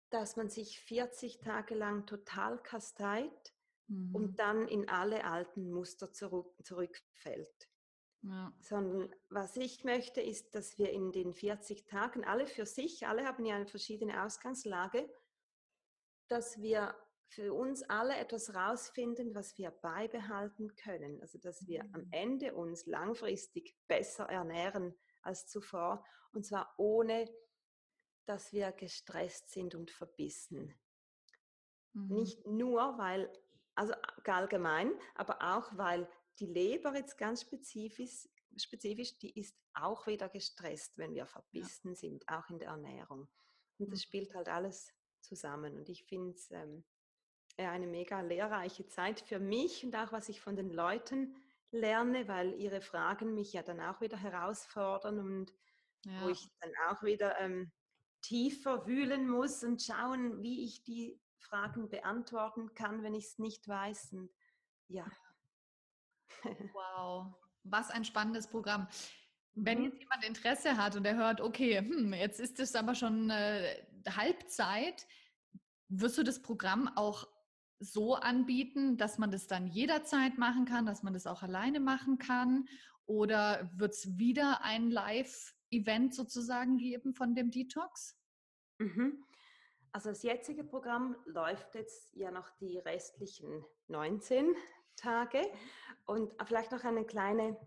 [0.09, 3.53] dass man sich 40 Tage lang total kasteit
[3.87, 4.13] mhm.
[4.13, 7.69] und dann in alle alten Muster zurück, zurückfällt.
[8.23, 8.53] Ja.
[8.59, 13.25] Sondern was ich möchte, ist, dass wir in den 40 Tagen alle für sich, alle
[13.25, 15.09] haben ja eine verschiedene Ausgangslage,
[16.27, 16.95] dass wir
[17.31, 21.21] für uns alle etwas rausfinden, was wir beibehalten können.
[21.21, 22.07] Also dass wir am mhm.
[22.11, 26.05] Ende uns langfristig besser ernähren als zuvor.
[26.33, 27.25] Und zwar ohne,
[28.25, 30.77] dass wir gestresst sind und verbissen.
[31.93, 32.07] Mhm.
[32.15, 33.31] Nicht nur, weil,
[33.75, 33.93] also
[34.25, 36.07] allgemein, aber auch, weil
[36.41, 38.27] die Leber jetzt ganz spezifisch,
[38.57, 41.95] spezifisch, die ist auch wieder gestresst, wenn wir verbissen ja.
[41.95, 43.29] sind, auch in der Ernährung.
[43.77, 44.03] Und das mhm.
[44.03, 45.77] spielt halt alles zusammen.
[45.77, 46.83] Und ich finde es ähm,
[47.57, 51.35] eine mega lehrreiche Zeit für mich und auch was ich von den Leuten
[51.69, 55.53] lerne, weil ihre Fragen mich ja dann auch wieder herausfordern und
[56.05, 56.23] ja.
[56.23, 57.71] wo ich dann auch wieder ähm,
[58.21, 63.67] tiefer wühlen muss und schauen, wie ich die Fragen beantworten kann, wenn ich es nicht
[63.67, 64.13] weiß.
[64.13, 64.31] Und
[64.87, 65.05] ja.
[66.73, 68.87] Wow, was ein spannendes Programm.
[69.53, 69.85] Wenn mhm.
[69.85, 73.85] jetzt jemand Interesse hat und er hört, okay, hm, jetzt ist es aber schon äh,
[74.09, 75.05] Halbzeit,
[75.89, 77.27] wirst du das Programm auch
[77.79, 82.17] so anbieten, dass man das dann jederzeit machen kann, dass man das auch alleine machen
[82.17, 82.67] kann?
[83.05, 88.17] Oder wird es wieder ein Live-Event sozusagen geben von dem Detox?
[88.77, 89.25] Mhm.
[89.91, 94.55] Also das jetzige Programm läuft jetzt ja noch die restlichen 19
[94.95, 95.41] Tage.
[96.05, 97.57] Und vielleicht noch eine kleine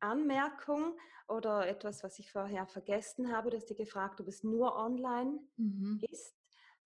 [0.00, 3.50] Anmerkung oder etwas, was ich vorher vergessen habe.
[3.50, 6.00] Du hast dir gefragt, ob es nur online mhm.
[6.10, 6.36] ist.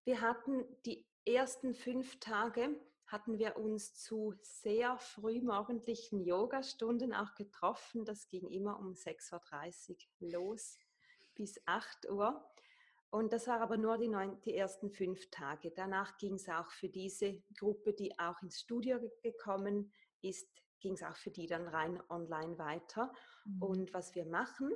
[0.04, 8.04] Wir hatten die ersten fünf Tage hatten wir uns zu sehr frühmorgendlichen Yoga-Stunden auch getroffen.
[8.04, 10.78] Das ging immer um 6.30 Uhr los
[11.34, 12.44] bis 8 Uhr.
[13.10, 15.70] Und das war aber nur die, neun, die ersten fünf Tage.
[15.70, 19.90] Danach ging es auch für diese Gruppe, die auch ins Studio gekommen
[20.20, 20.46] ist,
[20.80, 23.12] ging es auch für die dann rein online weiter.
[23.44, 23.62] Mhm.
[23.62, 24.70] Und was wir machen,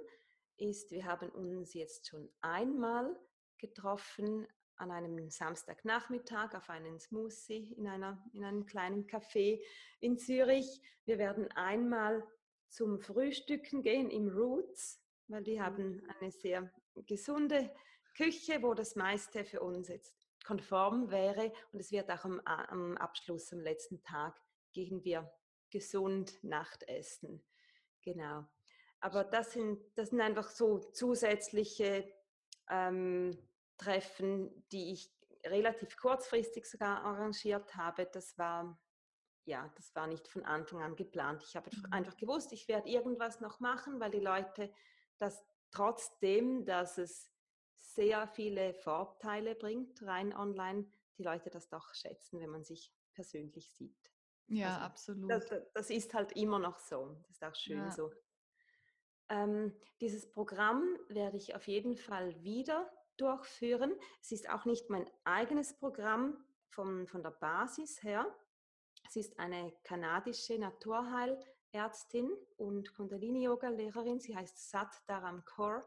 [0.56, 3.16] ist, wir haben uns jetzt schon einmal
[3.58, 9.62] getroffen an einem Samstagnachmittag auf einen Smoothie in, einer, in einem kleinen Café
[10.00, 10.80] in Zürich.
[11.04, 12.26] Wir werden einmal
[12.68, 15.62] zum Frühstücken gehen im Roots, weil die mhm.
[15.62, 16.72] haben eine sehr
[17.06, 17.70] gesunde
[18.14, 21.52] Küche, wo das meiste für uns jetzt konform wäre.
[21.72, 24.40] Und es wird auch am, am Abschluss, am letzten Tag,
[24.72, 25.30] gehen wir
[25.70, 27.42] gesund Nachtessen.
[28.02, 28.46] Genau.
[29.00, 32.12] Aber das sind, das sind einfach so zusätzliche
[32.70, 33.36] ähm,
[33.76, 35.10] Treffen, die ich
[35.44, 38.06] relativ kurzfristig sogar arrangiert habe.
[38.06, 38.78] Das war,
[39.44, 41.42] ja, das war nicht von Anfang an geplant.
[41.42, 41.92] Ich habe mhm.
[41.92, 44.72] einfach gewusst, ich werde irgendwas noch machen, weil die Leute
[45.18, 47.31] das trotzdem, dass es
[47.94, 50.86] sehr viele Vorteile bringt, rein online,
[51.18, 54.10] die Leute das doch schätzen, wenn man sich persönlich sieht.
[54.48, 55.30] Ja, also, absolut.
[55.30, 57.16] Das, das, ist halt immer noch so.
[57.22, 57.90] Das ist auch schön ja.
[57.90, 58.10] so.
[59.28, 63.94] Ähm, dieses Programm werde ich auf jeden Fall wieder durchführen.
[64.20, 66.36] Es ist auch nicht mein eigenes Programm
[66.68, 68.26] vom, von der Basis her.
[69.08, 74.20] Es ist eine kanadische Naturheilärztin und Kundalini-Yoga-Lehrerin.
[74.20, 75.82] Sie heißt Sat Dharam Kaur.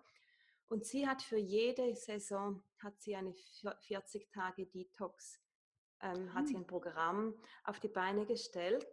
[0.68, 5.40] Und sie hat für jede Saison hat sie eine 40 Tage Detox
[6.02, 6.60] ähm, hat sie ah.
[6.60, 8.86] ein Programm auf die Beine gestellt,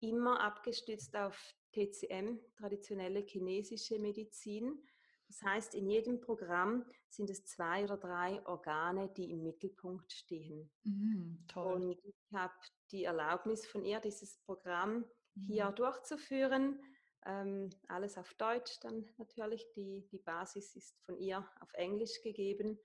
[0.00, 1.36] immer abgestützt auf
[1.72, 4.82] TCM, traditionelle chinesische Medizin.
[5.28, 10.70] Das heißt, in jedem Programm sind es zwei oder drei Organe, die im Mittelpunkt stehen.
[10.84, 12.52] Mhm, Und ich habe
[12.90, 15.74] die Erlaubnis von ihr, dieses Programm hier mhm.
[15.76, 16.80] durchzuführen.
[17.24, 19.70] Ähm, alles auf Deutsch dann natürlich.
[19.72, 22.78] Die, die Basis ist von ihr auf Englisch gegeben.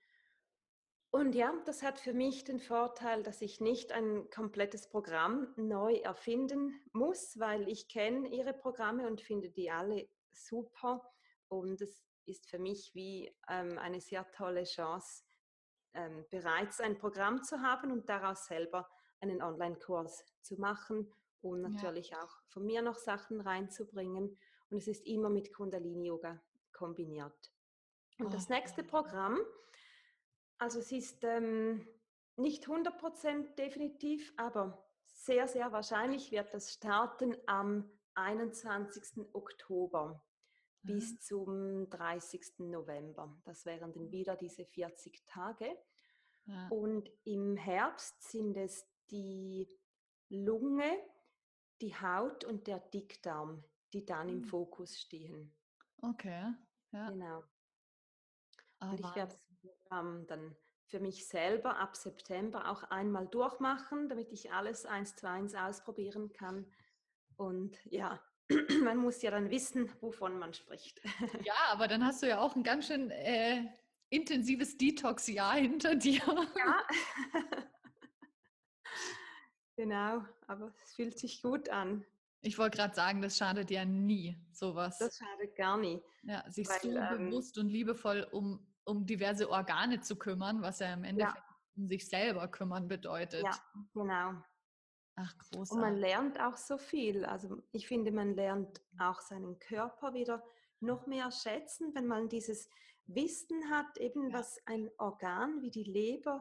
[1.10, 5.94] Und ja, das hat für mich den Vorteil, dass ich nicht ein komplettes Programm neu
[5.96, 11.02] erfinden muss, weil ich kenne ihre Programme und finde die alle super.
[11.48, 15.24] Und es ist für mich wie ähm, eine sehr tolle Chance,
[15.94, 18.88] ähm, bereits ein Programm zu haben und daraus selber
[19.20, 21.10] einen Online-Kurs zu machen
[21.42, 22.22] und natürlich ja.
[22.22, 24.36] auch von mir noch Sachen reinzubringen.
[24.70, 26.40] Und es ist immer mit Kundalini-Yoga
[26.72, 27.52] kombiniert.
[28.18, 28.30] Und oh.
[28.30, 29.38] das nächste Programm,
[30.58, 31.86] also es ist ähm,
[32.36, 39.26] nicht 100% definitiv, aber sehr, sehr wahrscheinlich wird das starten am 21.
[39.32, 40.24] Oktober
[40.82, 41.20] bis mhm.
[41.20, 42.58] zum 30.
[42.58, 43.36] November.
[43.44, 45.76] Das wären dann wieder diese 40 Tage.
[46.46, 46.68] Ja.
[46.68, 49.68] Und im Herbst sind es die
[50.28, 50.90] Lunge,
[51.80, 54.44] die Haut und der Dickdarm, die dann im mhm.
[54.44, 55.54] Fokus stehen.
[56.02, 56.52] Okay,
[56.92, 57.10] ja.
[57.10, 57.42] Genau.
[58.80, 64.08] Oh, und ich werde das Programm dann für mich selber ab September auch einmal durchmachen,
[64.08, 66.66] damit ich alles eins zu eins ausprobieren kann.
[67.36, 68.20] Und ja,
[68.82, 71.00] man muss ja dann wissen, wovon man spricht.
[71.44, 73.66] Ja, aber dann hast du ja auch ein ganz schön äh,
[74.10, 76.22] intensives Detox-Jahr hinter dir.
[76.56, 76.82] Ja.
[79.78, 82.04] Genau, aber es fühlt sich gut an.
[82.40, 84.98] Ich wollte gerade sagen, das schadet ja nie, sowas.
[84.98, 86.02] Das schadet gar nie.
[86.22, 90.80] Ja, sich weil, so ähm, bewusst und liebevoll um, um diverse Organe zu kümmern, was
[90.80, 91.56] ja im Endeffekt ja.
[91.76, 93.44] um sich selber kümmern bedeutet.
[93.44, 93.56] Ja,
[93.94, 94.34] genau.
[95.16, 95.70] Ach, großartig.
[95.72, 97.24] Und man lernt auch so viel.
[97.24, 100.44] Also ich finde, man lernt auch seinen Körper wieder
[100.80, 102.68] noch mehr schätzen, wenn man dieses
[103.06, 104.38] Wissen hat, eben ja.
[104.38, 106.40] was ein Organ wie die Leber,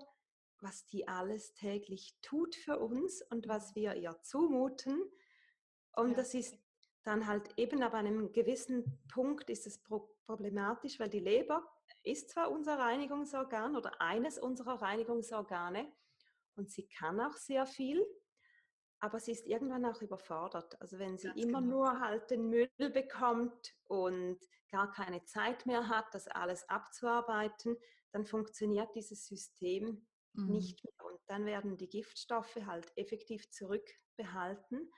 [0.61, 5.01] was die alles täglich tut für uns und was wir ihr zumuten.
[5.95, 6.15] Und ja.
[6.15, 6.57] das ist
[7.03, 9.81] dann halt eben ab einem gewissen Punkt ist es
[10.25, 11.65] problematisch, weil die Leber
[12.03, 15.91] ist zwar unser Reinigungsorgan oder eines unserer Reinigungsorgane
[16.55, 18.05] und sie kann auch sehr viel,
[18.99, 20.79] aber sie ist irgendwann auch überfordert.
[20.81, 21.75] Also wenn sie Ganz immer genau.
[21.75, 24.39] nur halt den Müll bekommt und
[24.69, 27.77] gar keine Zeit mehr hat, das alles abzuarbeiten,
[28.11, 30.05] dann funktioniert dieses System
[30.37, 30.51] mhm.
[30.51, 31.05] nicht mehr.
[31.11, 34.91] Und dann werden die Giftstoffe halt effektiv zurückbehalten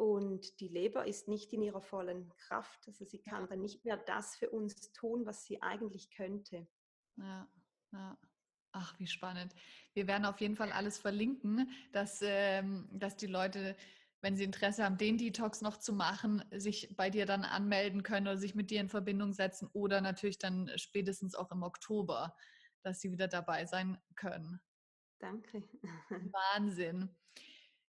[0.00, 2.86] und die Leber ist nicht in ihrer vollen Kraft.
[2.86, 3.46] Also sie kann ja.
[3.48, 6.66] dann nicht mehr das für uns tun, was sie eigentlich könnte.
[7.16, 7.46] Ja,
[7.92, 8.18] ja.
[8.72, 9.54] Ach, wie spannend.
[9.92, 13.76] Wir werden auf jeden Fall alles verlinken, dass, ähm, dass die Leute,
[14.22, 18.26] wenn sie Interesse haben, den Detox noch zu machen, sich bei dir dann anmelden können
[18.26, 22.34] oder sich mit dir in Verbindung setzen oder natürlich dann spätestens auch im Oktober,
[22.82, 24.62] dass sie wieder dabei sein können.
[25.20, 25.62] Danke.
[26.54, 27.08] Wahnsinn.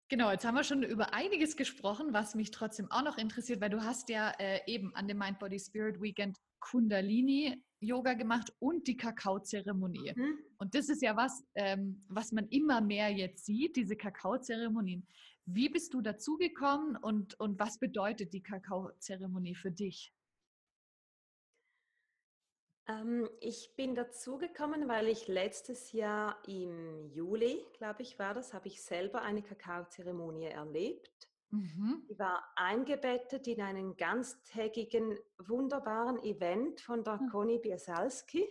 [0.09, 3.69] Genau, jetzt haben wir schon über einiges gesprochen, was mich trotzdem auch noch interessiert, weil
[3.69, 8.89] du hast ja äh, eben an dem Mind Body Spirit Weekend Kundalini Yoga gemacht und
[8.89, 10.13] die Kakaozeremonie.
[10.17, 10.39] Mhm.
[10.57, 15.07] Und das ist ja was, ähm, was man immer mehr jetzt sieht, diese Kakaozeremonien.
[15.45, 20.13] Wie bist du dazugekommen und, und was bedeutet die Kakaozeremonie für dich?
[22.89, 28.69] Ähm, ich bin dazugekommen, weil ich letztes Jahr im Juli, glaube ich, war das, habe
[28.69, 31.29] ich selber eine Kakaozeremonie erlebt.
[31.51, 32.07] Mhm.
[32.11, 37.29] Die war eingebettet in einen ganztägigen, wunderbaren Event von der mhm.
[37.31, 38.47] Conny Biesalski.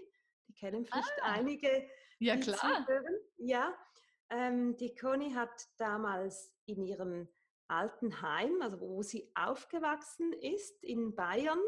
[0.48, 1.88] Die kennen vielleicht ah, einige.
[2.20, 2.58] Ja, klar.
[2.58, 3.20] Zuhören.
[3.38, 3.74] Ja,
[4.30, 7.28] ähm, die Conny hat damals in ihrem
[7.68, 11.60] alten Heim, also wo sie aufgewachsen ist, in Bayern,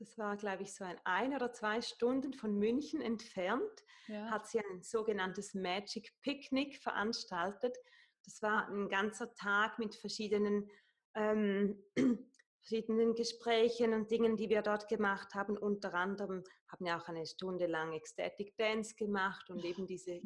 [0.00, 4.30] das war, glaube ich, so ein ein oder zwei Stunden von München entfernt, ja.
[4.30, 7.76] hat sie ein sogenanntes Magic Picnic veranstaltet
[8.24, 10.70] das war ein ganzer Tag mit verschiedenen,
[11.14, 11.82] ähm,
[12.62, 15.56] verschiedenen Gesprächen und Dingen, die wir dort gemacht haben.
[15.56, 20.20] Unter anderem haben wir auch eine Stunde lang Ecstatic Dance gemacht und eben diese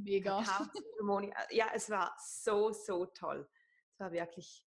[0.82, 1.32] Zeremonie.
[1.50, 3.48] Ja, es war so, so toll.
[3.92, 4.64] Es war wirklich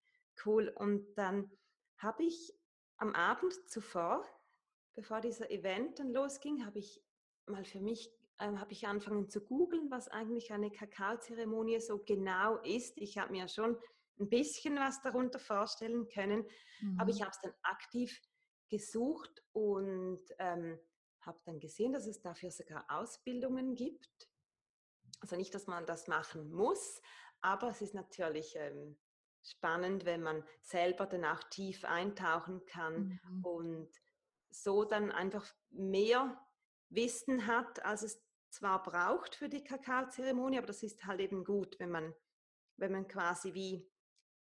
[0.46, 0.70] cool.
[0.70, 1.52] Und dann
[1.98, 2.54] habe ich
[2.98, 4.24] am Abend zuvor,
[4.96, 7.02] bevor dieser Event dann losging, habe ich
[7.48, 12.58] mal für mich ähm, habe ich angefangen zu googeln, was eigentlich eine Kakaozeremonie so genau
[12.64, 12.98] ist.
[12.98, 13.78] Ich habe mir schon
[14.20, 16.46] ein bisschen was darunter vorstellen können,
[16.82, 17.00] mhm.
[17.00, 17.24] aber ich mhm.
[17.24, 18.22] habe es dann aktiv
[18.70, 20.80] gesucht und ähm,
[21.22, 24.30] habe dann gesehen, dass es dafür sogar Ausbildungen gibt.
[25.22, 27.02] Also nicht, dass man das machen muss,
[27.42, 28.98] aber es ist natürlich ähm,
[29.44, 33.46] spannend, wenn man selber danach tief eintauchen kann mhm.
[33.46, 33.90] und
[34.64, 36.40] so dann einfach mehr
[36.90, 41.78] Wissen hat, als es zwar braucht für die Kakaozeremonie, aber das ist halt eben gut,
[41.80, 42.14] wenn man,
[42.78, 43.90] wenn man quasi wie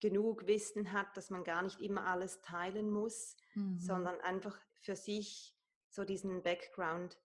[0.01, 3.79] genug Wissen hat, dass man gar nicht immer alles teilen muss, mhm.
[3.79, 5.57] sondern einfach für sich
[5.89, 7.19] so diesen Background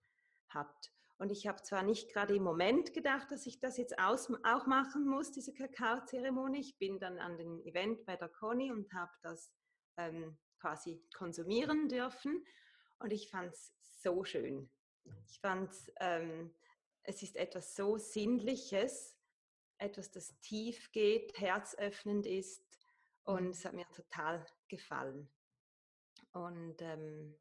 [0.48, 0.90] hat.
[1.18, 4.66] Und ich habe zwar nicht gerade im Moment gedacht, dass ich das jetzt aus, auch
[4.66, 6.60] machen muss, diese Kakaozeremonie.
[6.60, 9.52] Ich bin dann an den Event bei der Conny und habe das
[9.98, 12.42] ähm, quasi konsumieren dürfen.
[13.00, 13.72] Und ich fand es
[14.02, 14.70] so schön.
[15.26, 16.54] Ich fand ähm,
[17.02, 19.16] es ist etwas so Sinnliches,
[19.78, 22.62] etwas, das tief geht, herzöffnend ist
[23.24, 23.50] und mhm.
[23.50, 25.28] es hat mir total gefallen.
[26.32, 27.36] Und ähm,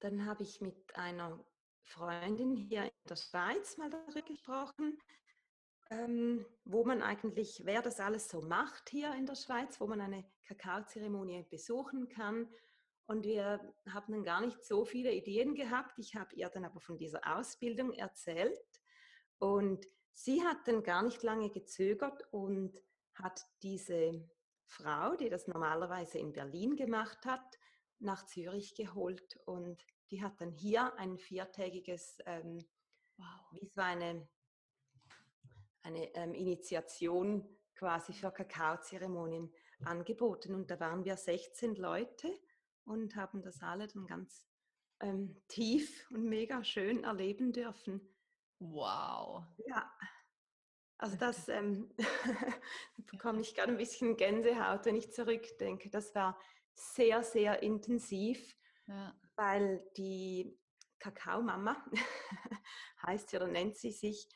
[0.00, 1.44] dann habe ich mit einer
[1.82, 4.98] Freundin hier in der Schweiz mal darüber gesprochen,
[5.90, 10.00] ähm, wo man eigentlich, wer das alles so macht hier in der Schweiz, wo man
[10.00, 12.48] eine Kakaozeremonie besuchen kann.
[13.06, 13.60] Und wir
[13.92, 15.98] haben dann gar nicht so viele Ideen gehabt.
[15.98, 18.60] Ich habe ihr dann aber von dieser Ausbildung erzählt.
[19.38, 22.80] Und sie hat dann gar nicht lange gezögert und
[23.14, 24.28] hat diese
[24.66, 27.58] Frau, die das normalerweise in Berlin gemacht hat,
[27.98, 29.38] nach Zürich geholt.
[29.44, 32.58] Und die hat dann hier ein viertägiges, ähm,
[33.16, 33.26] wow.
[33.52, 34.28] wie so eine
[35.82, 37.44] eine ähm, Initiation
[37.74, 39.52] quasi für Kakaozeremonien
[39.84, 40.54] angeboten.
[40.54, 42.28] Und da waren wir 16 Leute
[42.84, 44.46] und haben das alle dann ganz
[45.00, 48.00] ähm, tief und mega schön erleben dürfen.
[48.58, 49.44] Wow.
[49.66, 49.90] Ja.
[50.98, 51.92] Also das ähm,
[53.10, 55.90] bekomme ich gerade ein bisschen Gänsehaut, wenn ich zurückdenke.
[55.90, 56.38] Das war
[56.74, 58.56] sehr, sehr intensiv,
[58.86, 59.12] ja.
[59.34, 60.56] weil die
[61.00, 61.84] Kakaomama
[63.06, 64.28] heißt sie oder nennt sie sich,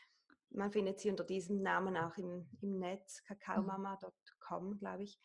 [0.50, 3.34] man findet sie unter diesem Namen auch im, im Netz, mhm.
[3.34, 5.20] kakaomama.com, glaube ich.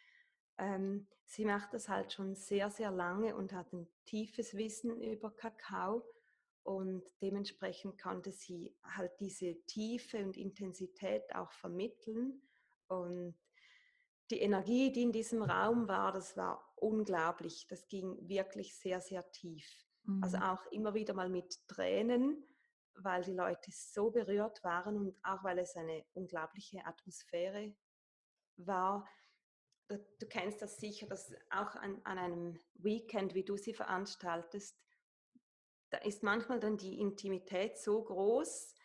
[0.62, 5.32] Ähm, sie macht das halt schon sehr, sehr lange und hat ein tiefes Wissen über
[5.32, 6.06] Kakao
[6.64, 12.42] und dementsprechend konnte sie halt diese Tiefe und Intensität auch vermitteln
[12.88, 13.36] und
[14.30, 17.68] die Energie, die in diesem Raum war, das war unglaublich.
[17.68, 19.66] Das ging wirklich sehr, sehr tief.
[20.06, 20.24] Also mhm.
[20.24, 22.46] Also auch immer wieder mal mit Tränen,
[22.96, 27.76] weil die Leute so berührt waren und auch weil es eine unglaubliche Atmosphäre
[28.58, 29.08] war.
[30.20, 34.78] Du kennst das sicher, dass auch an, an einem Weekend, wie du sie veranstaltest,
[35.90, 38.76] da ist manchmal dann die Intimität so groß,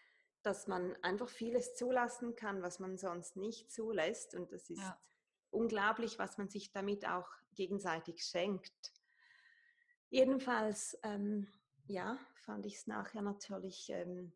[0.43, 4.35] dass man einfach vieles zulassen kann, was man sonst nicht zulässt.
[4.35, 5.01] Und das ist ja.
[5.51, 8.93] unglaublich, was man sich damit auch gegenseitig schenkt.
[10.09, 11.49] Jedenfalls ähm,
[11.87, 14.33] ja, fand ich es nachher natürlich ähm,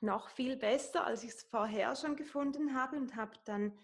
[0.00, 3.78] noch viel besser, als ich es vorher schon gefunden habe und habe dann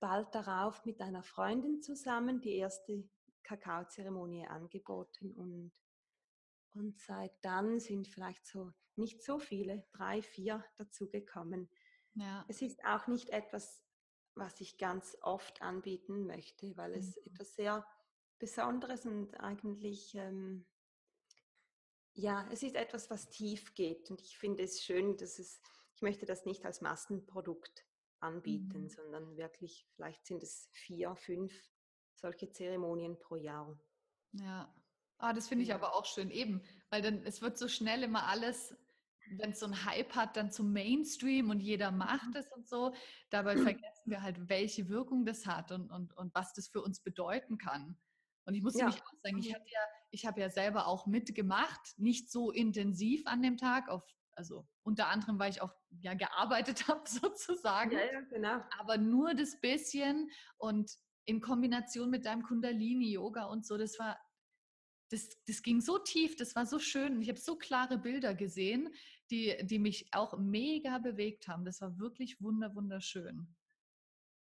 [0.00, 3.08] bald darauf mit einer Freundin zusammen die erste
[3.42, 5.72] Kakaozeremonie angeboten und,
[6.74, 11.70] und seit dann sind vielleicht so nicht so viele, drei, vier dazugekommen.
[12.14, 12.44] Ja.
[12.48, 13.84] Es ist auch nicht etwas,
[14.34, 17.22] was ich ganz oft anbieten möchte, weil es mhm.
[17.26, 17.86] etwas sehr
[18.38, 20.64] Besonderes und eigentlich ähm,
[22.14, 25.60] ja, es ist etwas, was tief geht und ich finde es schön, dass es,
[25.94, 27.87] ich möchte das nicht als Massenprodukt
[28.20, 28.88] anbieten, mhm.
[28.88, 31.52] sondern wirklich, vielleicht sind es vier, fünf
[32.14, 33.78] solche Zeremonien pro Jahr.
[34.32, 34.74] Ja,
[35.18, 38.26] ah, das finde ich aber auch schön, eben, weil dann es wird so schnell immer
[38.26, 38.76] alles,
[39.36, 42.36] wenn es so einen Hype hat, dann zum Mainstream und jeder macht mhm.
[42.36, 42.94] es und so.
[43.30, 47.00] Dabei vergessen wir halt, welche Wirkung das hat und, und, und was das für uns
[47.00, 47.96] bedeuten kann.
[48.46, 48.86] Und ich muss ja.
[48.86, 49.58] mich auch sagen, ich ja
[50.10, 54.02] ich habe ja selber auch mitgemacht, nicht so intensiv an dem Tag, auf,
[54.38, 57.92] also unter anderem, weil ich auch ja gearbeitet habe sozusagen.
[57.92, 58.60] Ja, ja, genau.
[58.78, 60.90] Aber nur das bisschen und
[61.26, 64.18] in Kombination mit deinem Kundalini-Yoga und so, das war,
[65.10, 67.20] das, das ging so tief, das war so schön.
[67.20, 68.88] Ich habe so klare Bilder gesehen,
[69.30, 71.64] die, die mich auch mega bewegt haben.
[71.64, 73.54] Das war wirklich wunder, wunderschön.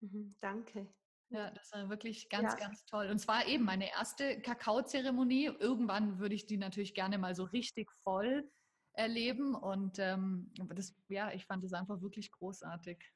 [0.01, 0.87] Mhm, danke.
[1.31, 2.59] Ja, das war wirklich ganz, ja.
[2.67, 3.09] ganz toll.
[3.09, 5.47] Und zwar eben meine erste Kakaozeremonie.
[5.59, 8.49] Irgendwann würde ich die natürlich gerne mal so richtig voll
[8.97, 9.55] erleben.
[9.55, 13.13] Und ähm, das, ja, ich fand es einfach wirklich großartig.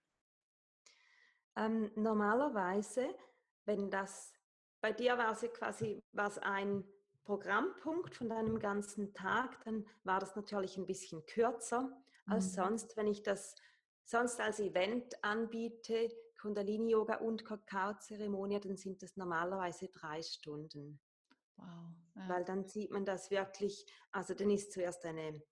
[1.56, 3.08] Ähm, normalerweise,
[3.64, 4.32] wenn das
[4.80, 6.84] bei dir war es quasi was ein
[7.24, 11.90] Programmpunkt von deinem ganzen Tag, dann war das natürlich ein bisschen kürzer
[12.26, 12.62] als mhm.
[12.62, 13.54] sonst, wenn ich das
[14.04, 16.08] sonst als Event anbiete,
[16.40, 21.00] Kundalini-Yoga und Kakao-Zeremonie, dann sind das normalerweise drei Stunden.
[21.56, 21.66] Wow.
[22.16, 22.28] Ja.
[22.28, 25.42] Weil dann sieht man das wirklich, also dann ist zuerst eine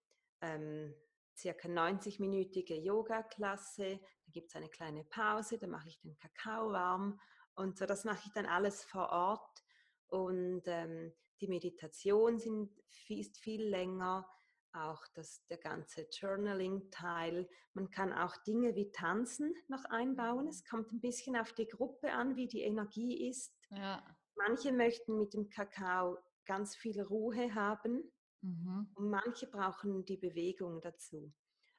[0.41, 0.95] ähm,
[1.37, 7.21] circa 90-minütige Yoga-Klasse, dann gibt es eine kleine Pause, dann mache ich den Kakao warm
[7.55, 9.65] und so, das mache ich dann alles vor Ort.
[10.07, 12.71] Und ähm, die Meditation sind,
[13.09, 14.29] ist viel länger
[14.73, 17.49] auch das, der ganze Journaling-Teil.
[17.75, 20.45] Man kann auch Dinge wie Tanzen noch einbauen.
[20.45, 20.51] Mhm.
[20.51, 23.57] Es kommt ein bisschen auf die Gruppe an, wie die Energie ist.
[23.71, 24.05] Ja.
[24.37, 28.13] Manche möchten mit dem Kakao ganz viel Ruhe haben
[28.43, 28.89] mhm.
[28.95, 31.33] und manche brauchen die Bewegung dazu.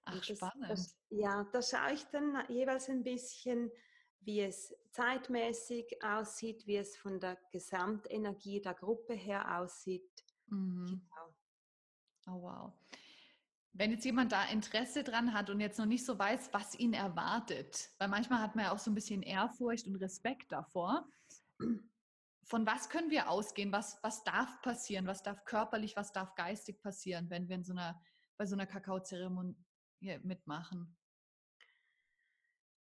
[0.06, 0.70] Ach, das, spannend.
[0.70, 3.72] Das, ja, da schaue ich dann jeweils ein bisschen,
[4.22, 10.10] wie es zeitmäßig aussieht, wie es von der Gesamtenergie der Gruppe her aussieht.
[10.48, 10.86] Mhm.
[10.86, 11.36] Genau.
[12.28, 12.74] Oh, wow.
[13.74, 16.94] Wenn jetzt jemand da Interesse dran hat und jetzt noch nicht so weiß, was ihn
[16.94, 21.08] erwartet, weil manchmal hat man ja auch so ein bisschen Ehrfurcht und Respekt davor.
[22.44, 23.72] Von was können wir ausgehen?
[23.72, 25.08] Was, was darf passieren?
[25.08, 28.02] Was darf körperlich, was darf geistig passieren, wenn wir in so einer,
[28.38, 29.56] bei so einer Kakaozeremonie
[30.24, 30.98] mitmachen?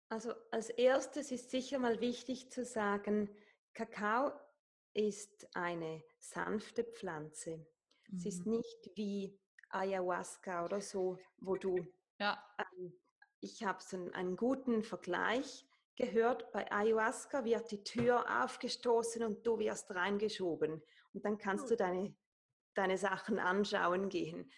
[0.08, 3.30] Also als erstes ist sicher mal wichtig zu sagen,
[3.74, 4.32] Kakao
[4.92, 7.58] ist eine sanfte Pflanze.
[8.08, 8.18] Mhm.
[8.18, 8.56] Es ist mhm.
[8.56, 9.38] nicht wie
[9.70, 11.86] Ayahuasca oder so, wo du,
[12.18, 12.42] ja.
[12.58, 12.92] ähm,
[13.40, 15.64] ich habe so einen, einen guten Vergleich
[15.96, 20.82] gehört, bei Ayahuasca wird die Tür aufgestoßen und du wirst reingeschoben
[21.12, 22.14] und dann kannst du deine,
[22.74, 24.50] deine Sachen anschauen gehen.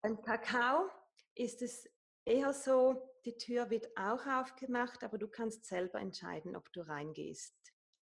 [0.00, 0.88] Beim Kakao
[1.34, 1.88] ist es
[2.24, 7.54] eher so, die Tür wird auch aufgemacht, aber du kannst selber entscheiden, ob du reingehst.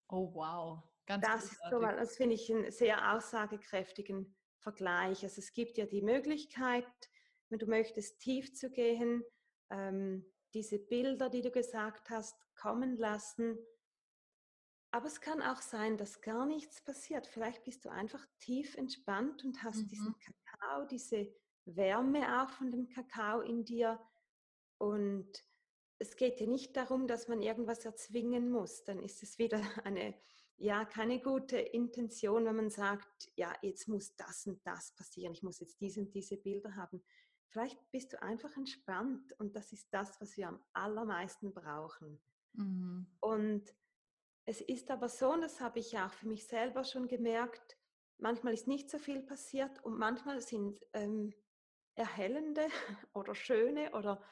[0.09, 5.23] Oh wow, ganz Das, so, das finde ich einen sehr aussagekräftigen Vergleich.
[5.23, 6.87] Also es gibt ja die Möglichkeit,
[7.49, 9.25] wenn du möchtest, tief zu gehen,
[9.71, 10.25] ähm,
[10.55, 13.59] diese Bilder, die du gesagt hast, kommen lassen.
[14.91, 17.27] Aber es kann auch sein, dass gar nichts passiert.
[17.27, 19.89] Vielleicht bist du einfach tief entspannt und hast mhm.
[19.89, 21.33] diesen Kakao, diese
[21.67, 24.01] Wärme auch von dem Kakao in dir.
[24.79, 25.45] Und
[25.99, 28.85] es geht ja nicht darum, dass man irgendwas erzwingen muss.
[28.85, 30.15] Dann ist es wieder eine,
[30.57, 35.33] ja, keine gute Intention, wenn man sagt, ja, jetzt muss das und das passieren.
[35.33, 37.03] Ich muss jetzt diese und diese Bilder haben.
[37.49, 42.21] Vielleicht bist du einfach entspannt und das ist das, was wir am allermeisten brauchen.
[42.53, 43.07] Mhm.
[43.21, 43.75] Und
[44.45, 47.77] es ist aber so, und das habe ich auch für mich selber schon gemerkt,
[48.19, 51.33] manchmal ist nicht so viel passiert und manchmal sind ähm,
[51.95, 52.67] erhellende
[53.15, 54.23] oder schöne oder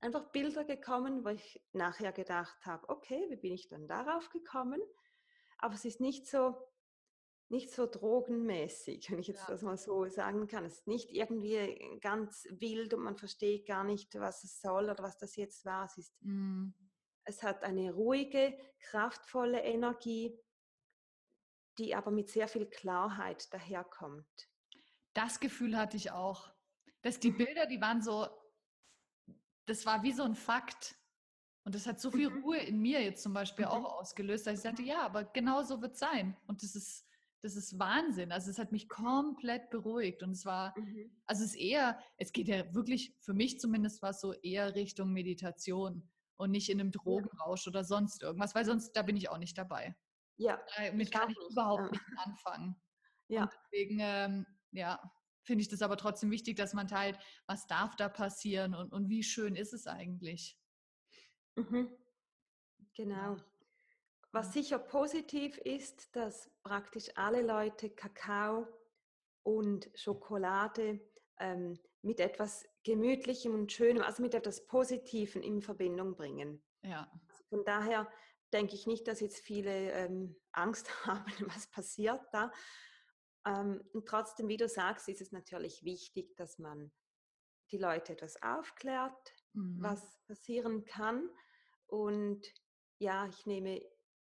[0.00, 4.80] einfach Bilder gekommen, wo ich nachher gedacht habe, okay, wie bin ich dann darauf gekommen?
[5.58, 6.56] Aber es ist nicht so,
[7.50, 9.48] nicht so drogenmäßig, wenn ich jetzt ja.
[9.48, 10.64] das mal so sagen kann.
[10.64, 15.02] Es ist nicht irgendwie ganz wild und man versteht gar nicht, was es soll oder
[15.02, 15.84] was das jetzt war.
[15.84, 16.68] Es, ist, mm.
[17.24, 20.38] es hat eine ruhige, kraftvolle Energie,
[21.78, 24.48] die aber mit sehr viel Klarheit daherkommt.
[25.14, 26.52] Das Gefühl hatte ich auch,
[27.02, 28.28] dass die Bilder, die waren so,
[29.66, 30.94] das war wie so ein Fakt.
[31.64, 32.42] Und das hat so viel mhm.
[32.42, 33.72] Ruhe in mir jetzt zum Beispiel mhm.
[33.72, 36.36] auch ausgelöst, dass ich sagte, ja, aber genau so wird es sein.
[36.46, 37.09] Und das ist,
[37.42, 38.32] das ist Wahnsinn.
[38.32, 40.22] Also es hat mich komplett beruhigt.
[40.22, 41.10] Und es war, mhm.
[41.26, 44.74] also es ist eher, es geht ja wirklich, für mich zumindest war es so eher
[44.74, 49.30] Richtung Meditation und nicht in einem Drogenrausch oder sonst irgendwas, weil sonst, da bin ich
[49.30, 49.96] auch nicht dabei.
[50.36, 50.60] Ja.
[50.76, 52.76] Damit kann ich überhaupt nicht anfangen.
[53.32, 53.44] Ja.
[53.44, 55.00] Und deswegen, ähm, ja,
[55.44, 57.16] finde ich das aber trotzdem wichtig, dass man teilt,
[57.46, 60.58] was darf da passieren und, und wie schön ist es eigentlich.
[61.54, 61.96] Mhm.
[62.96, 63.36] Genau.
[64.32, 68.66] Was sicher positiv ist, dass praktisch alle Leute Kakao
[69.42, 71.00] und Schokolade
[71.38, 76.62] ähm, mit etwas Gemütlichem und Schönem, also mit etwas Positivem in Verbindung bringen.
[76.82, 77.10] Ja.
[77.28, 78.10] Also von daher
[78.52, 82.52] denke ich nicht, dass jetzt viele ähm, Angst haben, was passiert da,
[83.46, 86.92] ähm, und trotzdem, wie du sagst, ist es natürlich wichtig, dass man
[87.70, 89.78] die Leute etwas aufklärt, mhm.
[89.80, 91.28] was passieren kann.
[91.86, 92.46] Und
[92.98, 93.80] ja, ich nehme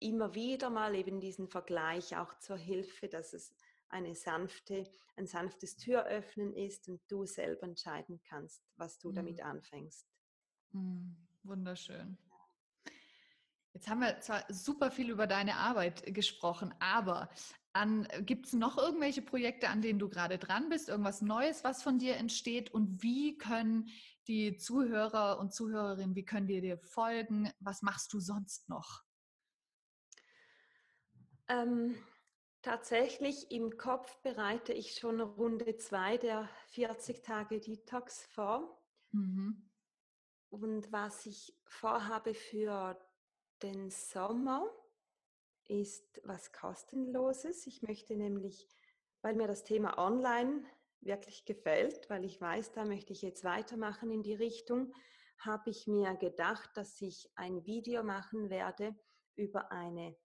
[0.02, 3.54] immer wieder mal eben diesen Vergleich auch zur Hilfe, dass es
[3.90, 9.16] eine sanfte, ein sanftes Türöffnen ist und du selber entscheiden kannst, was du mhm.
[9.16, 10.08] damit anfängst.
[10.72, 11.16] Mhm.
[11.44, 12.18] Wunderschön.
[13.74, 17.30] Jetzt haben wir zwar super viel über deine Arbeit gesprochen, aber
[18.26, 20.90] Gibt es noch irgendwelche Projekte, an denen du gerade dran bist?
[20.90, 22.70] Irgendwas Neues, was von dir entsteht?
[22.74, 23.88] Und wie können
[24.28, 27.50] die Zuhörer und Zuhörerinnen, wie können die dir folgen?
[27.60, 29.04] Was machst du sonst noch?
[31.52, 31.98] Ähm,
[32.62, 38.82] tatsächlich im Kopf bereite ich schon Runde zwei der 40 Tage Detox vor.
[39.12, 39.70] Mhm.
[40.50, 42.98] Und was ich vorhabe für
[43.62, 44.70] den Sommer,
[45.68, 47.68] ist was kostenloses.
[47.68, 48.68] Ich möchte nämlich,
[49.22, 50.64] weil mir das Thema Online
[51.02, 54.94] wirklich gefällt, weil ich weiß, da möchte ich jetzt weitermachen in die Richtung,
[55.38, 58.96] habe ich mir gedacht, dass ich ein Video machen werde
[59.36, 60.16] über eine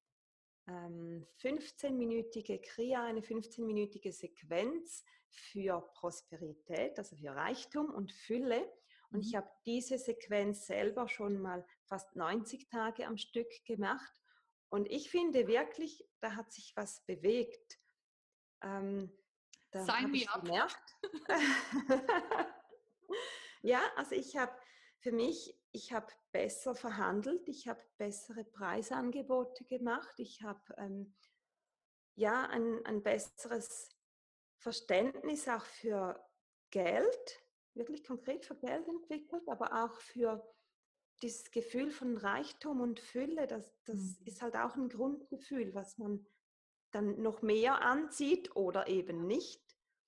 [0.68, 8.70] ähm, 15-minütige Kria, eine 15-minütige Sequenz für Prosperität, also für Reichtum und Fülle.
[9.10, 9.38] Und ich mhm.
[9.38, 14.12] habe diese Sequenz selber schon mal fast 90 Tage am Stück gemacht
[14.68, 17.78] und ich finde wirklich, da hat sich was bewegt.
[18.62, 19.12] Ähm,
[19.70, 20.46] da Sign me up.
[23.62, 24.52] ja, also ich habe
[24.98, 31.14] für mich, ich habe besser verhandelt, ich habe bessere Preisangebote gemacht, ich habe ähm,
[32.14, 33.90] ja ein, ein besseres
[34.56, 36.18] Verständnis auch für
[36.70, 37.42] Geld,
[37.74, 40.42] wirklich konkret für Geld entwickelt, aber auch für
[41.20, 44.16] dieses Gefühl von Reichtum und Fülle, das, das mhm.
[44.24, 46.26] ist halt auch ein Grundgefühl, was man
[46.90, 49.62] dann noch mehr anzieht oder eben nicht.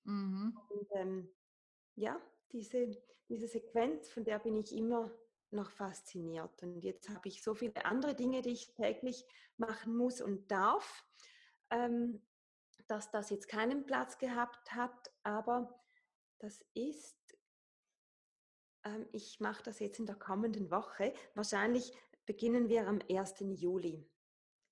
[0.04, 0.58] Mhm.
[0.70, 1.34] Und ähm,
[1.94, 2.18] ja,
[2.52, 2.90] diese,
[3.28, 5.10] diese Sequenz, von der bin ich immer
[5.52, 6.62] noch fasziniert.
[6.62, 9.24] Und jetzt habe ich so viele andere Dinge, die ich täglich
[9.56, 11.04] machen muss und darf,
[11.70, 12.22] ähm,
[12.86, 15.12] dass das jetzt keinen Platz gehabt hat.
[15.22, 15.82] Aber
[16.38, 17.16] das ist,
[18.84, 21.12] ähm, ich mache das jetzt in der kommenden Woche.
[21.34, 21.92] Wahrscheinlich
[22.26, 23.34] beginnen wir am 1.
[23.40, 24.06] Juli,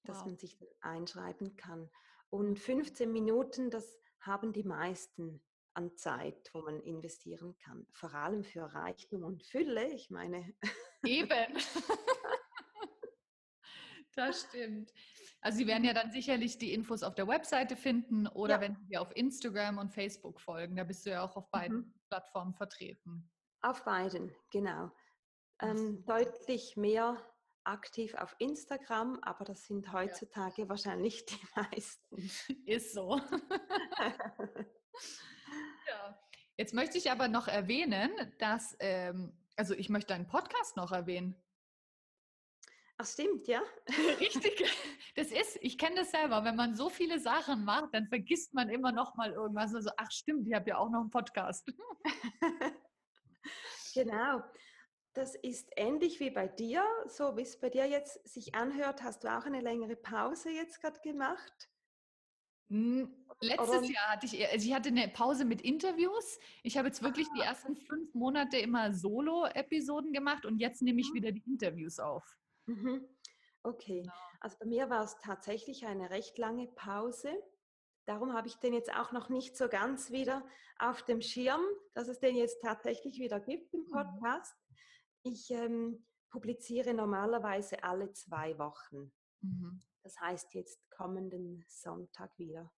[0.04, 0.26] dass wow.
[0.26, 1.90] man sich einschreiben kann.
[2.30, 5.42] Und 15 Minuten, das haben die meisten
[5.76, 7.86] an Zeit, wo man investieren kann.
[7.92, 9.92] Vor allem für Reichtum und Fülle.
[9.92, 10.54] Ich meine.
[11.04, 11.54] Eben.
[14.14, 14.92] das stimmt.
[15.42, 18.60] Also Sie werden ja dann sicherlich die Infos auf der Webseite finden oder ja.
[18.62, 20.76] wenn Sie dir auf Instagram und Facebook folgen.
[20.76, 21.94] Da bist du ja auch auf beiden mhm.
[22.08, 23.30] Plattformen vertreten.
[23.60, 24.90] Auf beiden, genau.
[25.60, 27.22] Ähm, deutlich mehr
[27.64, 30.68] aktiv auf Instagram, aber das sind heutzutage ja.
[30.68, 32.30] wahrscheinlich die meisten.
[32.64, 33.20] Ist so.
[35.88, 36.18] Ja.
[36.56, 41.40] Jetzt möchte ich aber noch erwähnen, dass, ähm, also ich möchte deinen Podcast noch erwähnen.
[42.98, 43.62] Ach stimmt, ja.
[44.20, 44.64] Richtig.
[45.16, 48.70] Das ist, ich kenne das selber, wenn man so viele Sachen macht, dann vergisst man
[48.70, 49.74] immer noch mal irgendwas.
[49.74, 51.70] Also, ach stimmt, ich habe ja auch noch einen Podcast.
[53.94, 54.42] genau.
[55.12, 59.02] Das ist ähnlich wie bei dir, so wie es bei dir jetzt sich anhört.
[59.02, 61.70] Hast du auch eine längere Pause jetzt gerade gemacht?
[63.40, 63.82] Letztes Oder?
[63.82, 66.38] Jahr hatte ich, also ich hatte eine Pause mit Interviews.
[66.62, 67.46] Ich habe jetzt wirklich die ah.
[67.46, 71.14] ersten fünf Monate immer Solo-Episoden gemacht und jetzt nehme ich mhm.
[71.14, 72.24] wieder die Interviews auf.
[72.66, 73.06] Mhm.
[73.62, 74.12] Okay, genau.
[74.40, 77.30] also bei mir war es tatsächlich eine recht lange Pause.
[78.06, 80.46] Darum habe ich den jetzt auch noch nicht so ganz wieder
[80.78, 81.60] auf dem Schirm,
[81.92, 83.90] dass es den jetzt tatsächlich wieder gibt im mhm.
[83.90, 84.54] Podcast.
[85.24, 89.12] Ich ähm, publiziere normalerweise alle zwei Wochen.
[89.42, 89.82] Mhm.
[90.04, 92.72] Das heißt jetzt kommenden Sonntag wieder.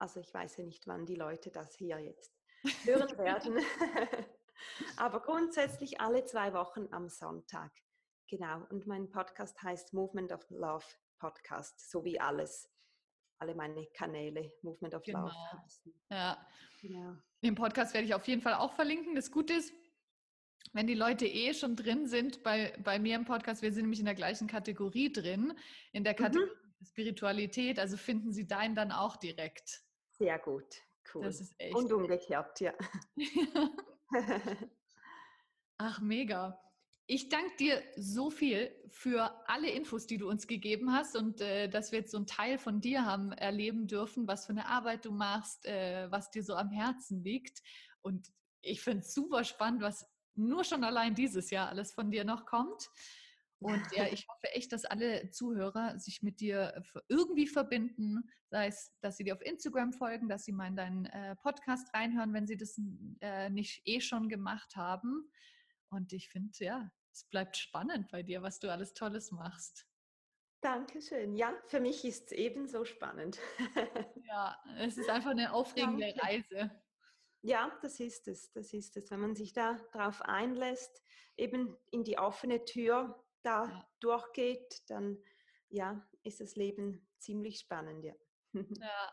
[0.00, 2.32] Also ich weiß ja nicht, wann die Leute das hier jetzt
[2.84, 3.58] hören werden.
[4.96, 7.70] Aber grundsätzlich alle zwei Wochen am Sonntag.
[8.28, 8.64] Genau.
[8.70, 10.84] Und mein Podcast heißt Movement of Love
[11.18, 12.70] Podcast, so wie alles.
[13.38, 15.26] Alle meine Kanäle Movement of genau.
[15.26, 15.94] Love.
[16.10, 16.46] Ja.
[16.80, 17.16] Genau.
[17.42, 19.14] Den Podcast werde ich auf jeden Fall auch verlinken.
[19.14, 19.72] Das Gute ist,
[20.72, 24.00] wenn die Leute eh schon drin sind bei, bei mir im Podcast, wir sind nämlich
[24.00, 25.54] in der gleichen Kategorie drin,
[25.92, 26.18] in der mhm.
[26.18, 26.86] Kategorie mhm.
[26.86, 29.82] Spiritualität, also finden Sie deinen dann auch direkt.
[30.20, 30.66] Sehr gut,
[31.14, 31.24] cool.
[31.24, 31.74] Das ist echt.
[31.74, 32.74] Und umgekehrt, ja.
[35.78, 36.60] Ach, mega.
[37.06, 41.68] Ich danke dir so viel für alle Infos, die du uns gegeben hast und äh,
[41.68, 45.06] dass wir jetzt so einen Teil von dir haben erleben dürfen, was für eine Arbeit
[45.06, 47.62] du machst, äh, was dir so am Herzen liegt.
[48.02, 52.24] Und ich finde es super spannend, was nur schon allein dieses Jahr alles von dir
[52.24, 52.90] noch kommt.
[53.60, 58.92] Und ja, ich hoffe echt, dass alle Zuhörer sich mit dir irgendwie verbinden, sei es,
[59.02, 62.46] dass sie dir auf Instagram folgen, dass sie mal in deinen äh, Podcast reinhören, wenn
[62.46, 62.80] sie das
[63.20, 65.30] äh, nicht eh schon gemacht haben.
[65.90, 69.86] Und ich finde, ja, es bleibt spannend bei dir, was du alles Tolles machst.
[70.62, 71.36] Dankeschön.
[71.36, 73.38] Ja, für mich ist es ebenso spannend.
[74.26, 76.22] ja, es ist einfach eine aufregende Danke.
[76.22, 76.70] Reise.
[77.42, 78.52] Ja, das ist es.
[78.52, 79.10] Das ist es.
[79.10, 81.02] Wenn man sich da drauf einlässt,
[81.36, 83.88] eben in die offene Tür da ja.
[84.00, 85.18] durchgeht, dann
[85.68, 88.14] ja, ist das Leben ziemlich spannend, ja.
[88.80, 89.12] Ja,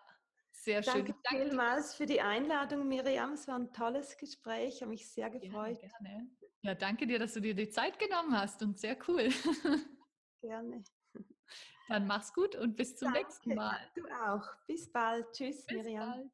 [0.51, 1.05] sehr schön.
[1.05, 3.33] Danke, Danke vielmals für die Einladung, Miriam.
[3.33, 4.75] Es war ein tolles Gespräch.
[4.75, 5.79] Ich habe mich sehr gefreut.
[5.81, 6.29] Ja, gerne.
[6.63, 9.29] Ja, danke dir, dass du dir die Zeit genommen hast und sehr cool.
[10.41, 10.83] Gerne.
[11.87, 13.79] Dann mach's gut und bis zum danke, nächsten Mal.
[13.95, 14.43] Du auch.
[14.65, 15.31] Bis bald.
[15.31, 16.09] Tschüss, bis Miriam.
[16.11, 16.31] Bald.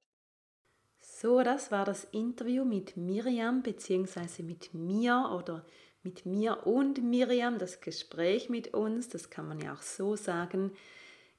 [1.00, 4.42] So, das war das Interview mit Miriam bzw.
[4.42, 5.66] mit mir oder
[6.04, 10.72] mit mir und Miriam, das Gespräch mit uns, das kann man ja auch so sagen.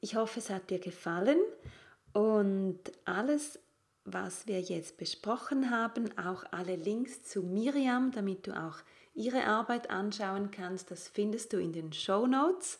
[0.00, 1.38] Ich hoffe, es hat dir gefallen
[2.12, 3.58] und alles,
[4.04, 8.78] was wir jetzt besprochen haben, auch alle Links zu Miriam, damit du auch
[9.14, 12.78] ihre Arbeit anschauen kannst, das findest du in den Show Notes.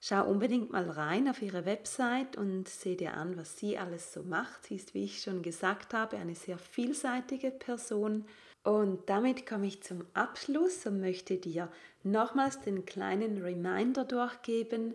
[0.00, 4.22] Schau unbedingt mal rein auf ihre Website und seh dir an, was sie alles so
[4.22, 4.66] macht.
[4.66, 8.24] Sie ist, wie ich schon gesagt habe, eine sehr vielseitige Person.
[8.68, 14.92] Und damit komme ich zum Abschluss und möchte dir nochmals den kleinen Reminder durchgeben.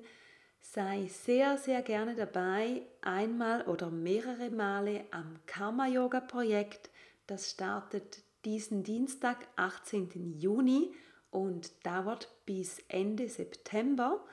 [0.61, 6.91] Sei sehr, sehr gerne dabei, einmal oder mehrere Male am Karma Yoga Projekt.
[7.25, 10.35] Das startet diesen Dienstag, 18.
[10.37, 10.93] Juni
[11.31, 14.23] und dauert bis Ende September.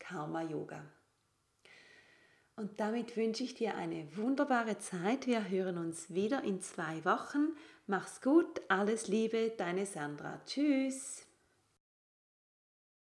[0.00, 0.84] karma yoga.
[2.56, 5.26] Und damit wünsche ich dir eine wunderbare Zeit.
[5.26, 7.56] Wir hören uns wieder in zwei Wochen.
[7.86, 10.40] Mach's gut, alles Liebe, deine Sandra.
[10.46, 11.23] Tschüss.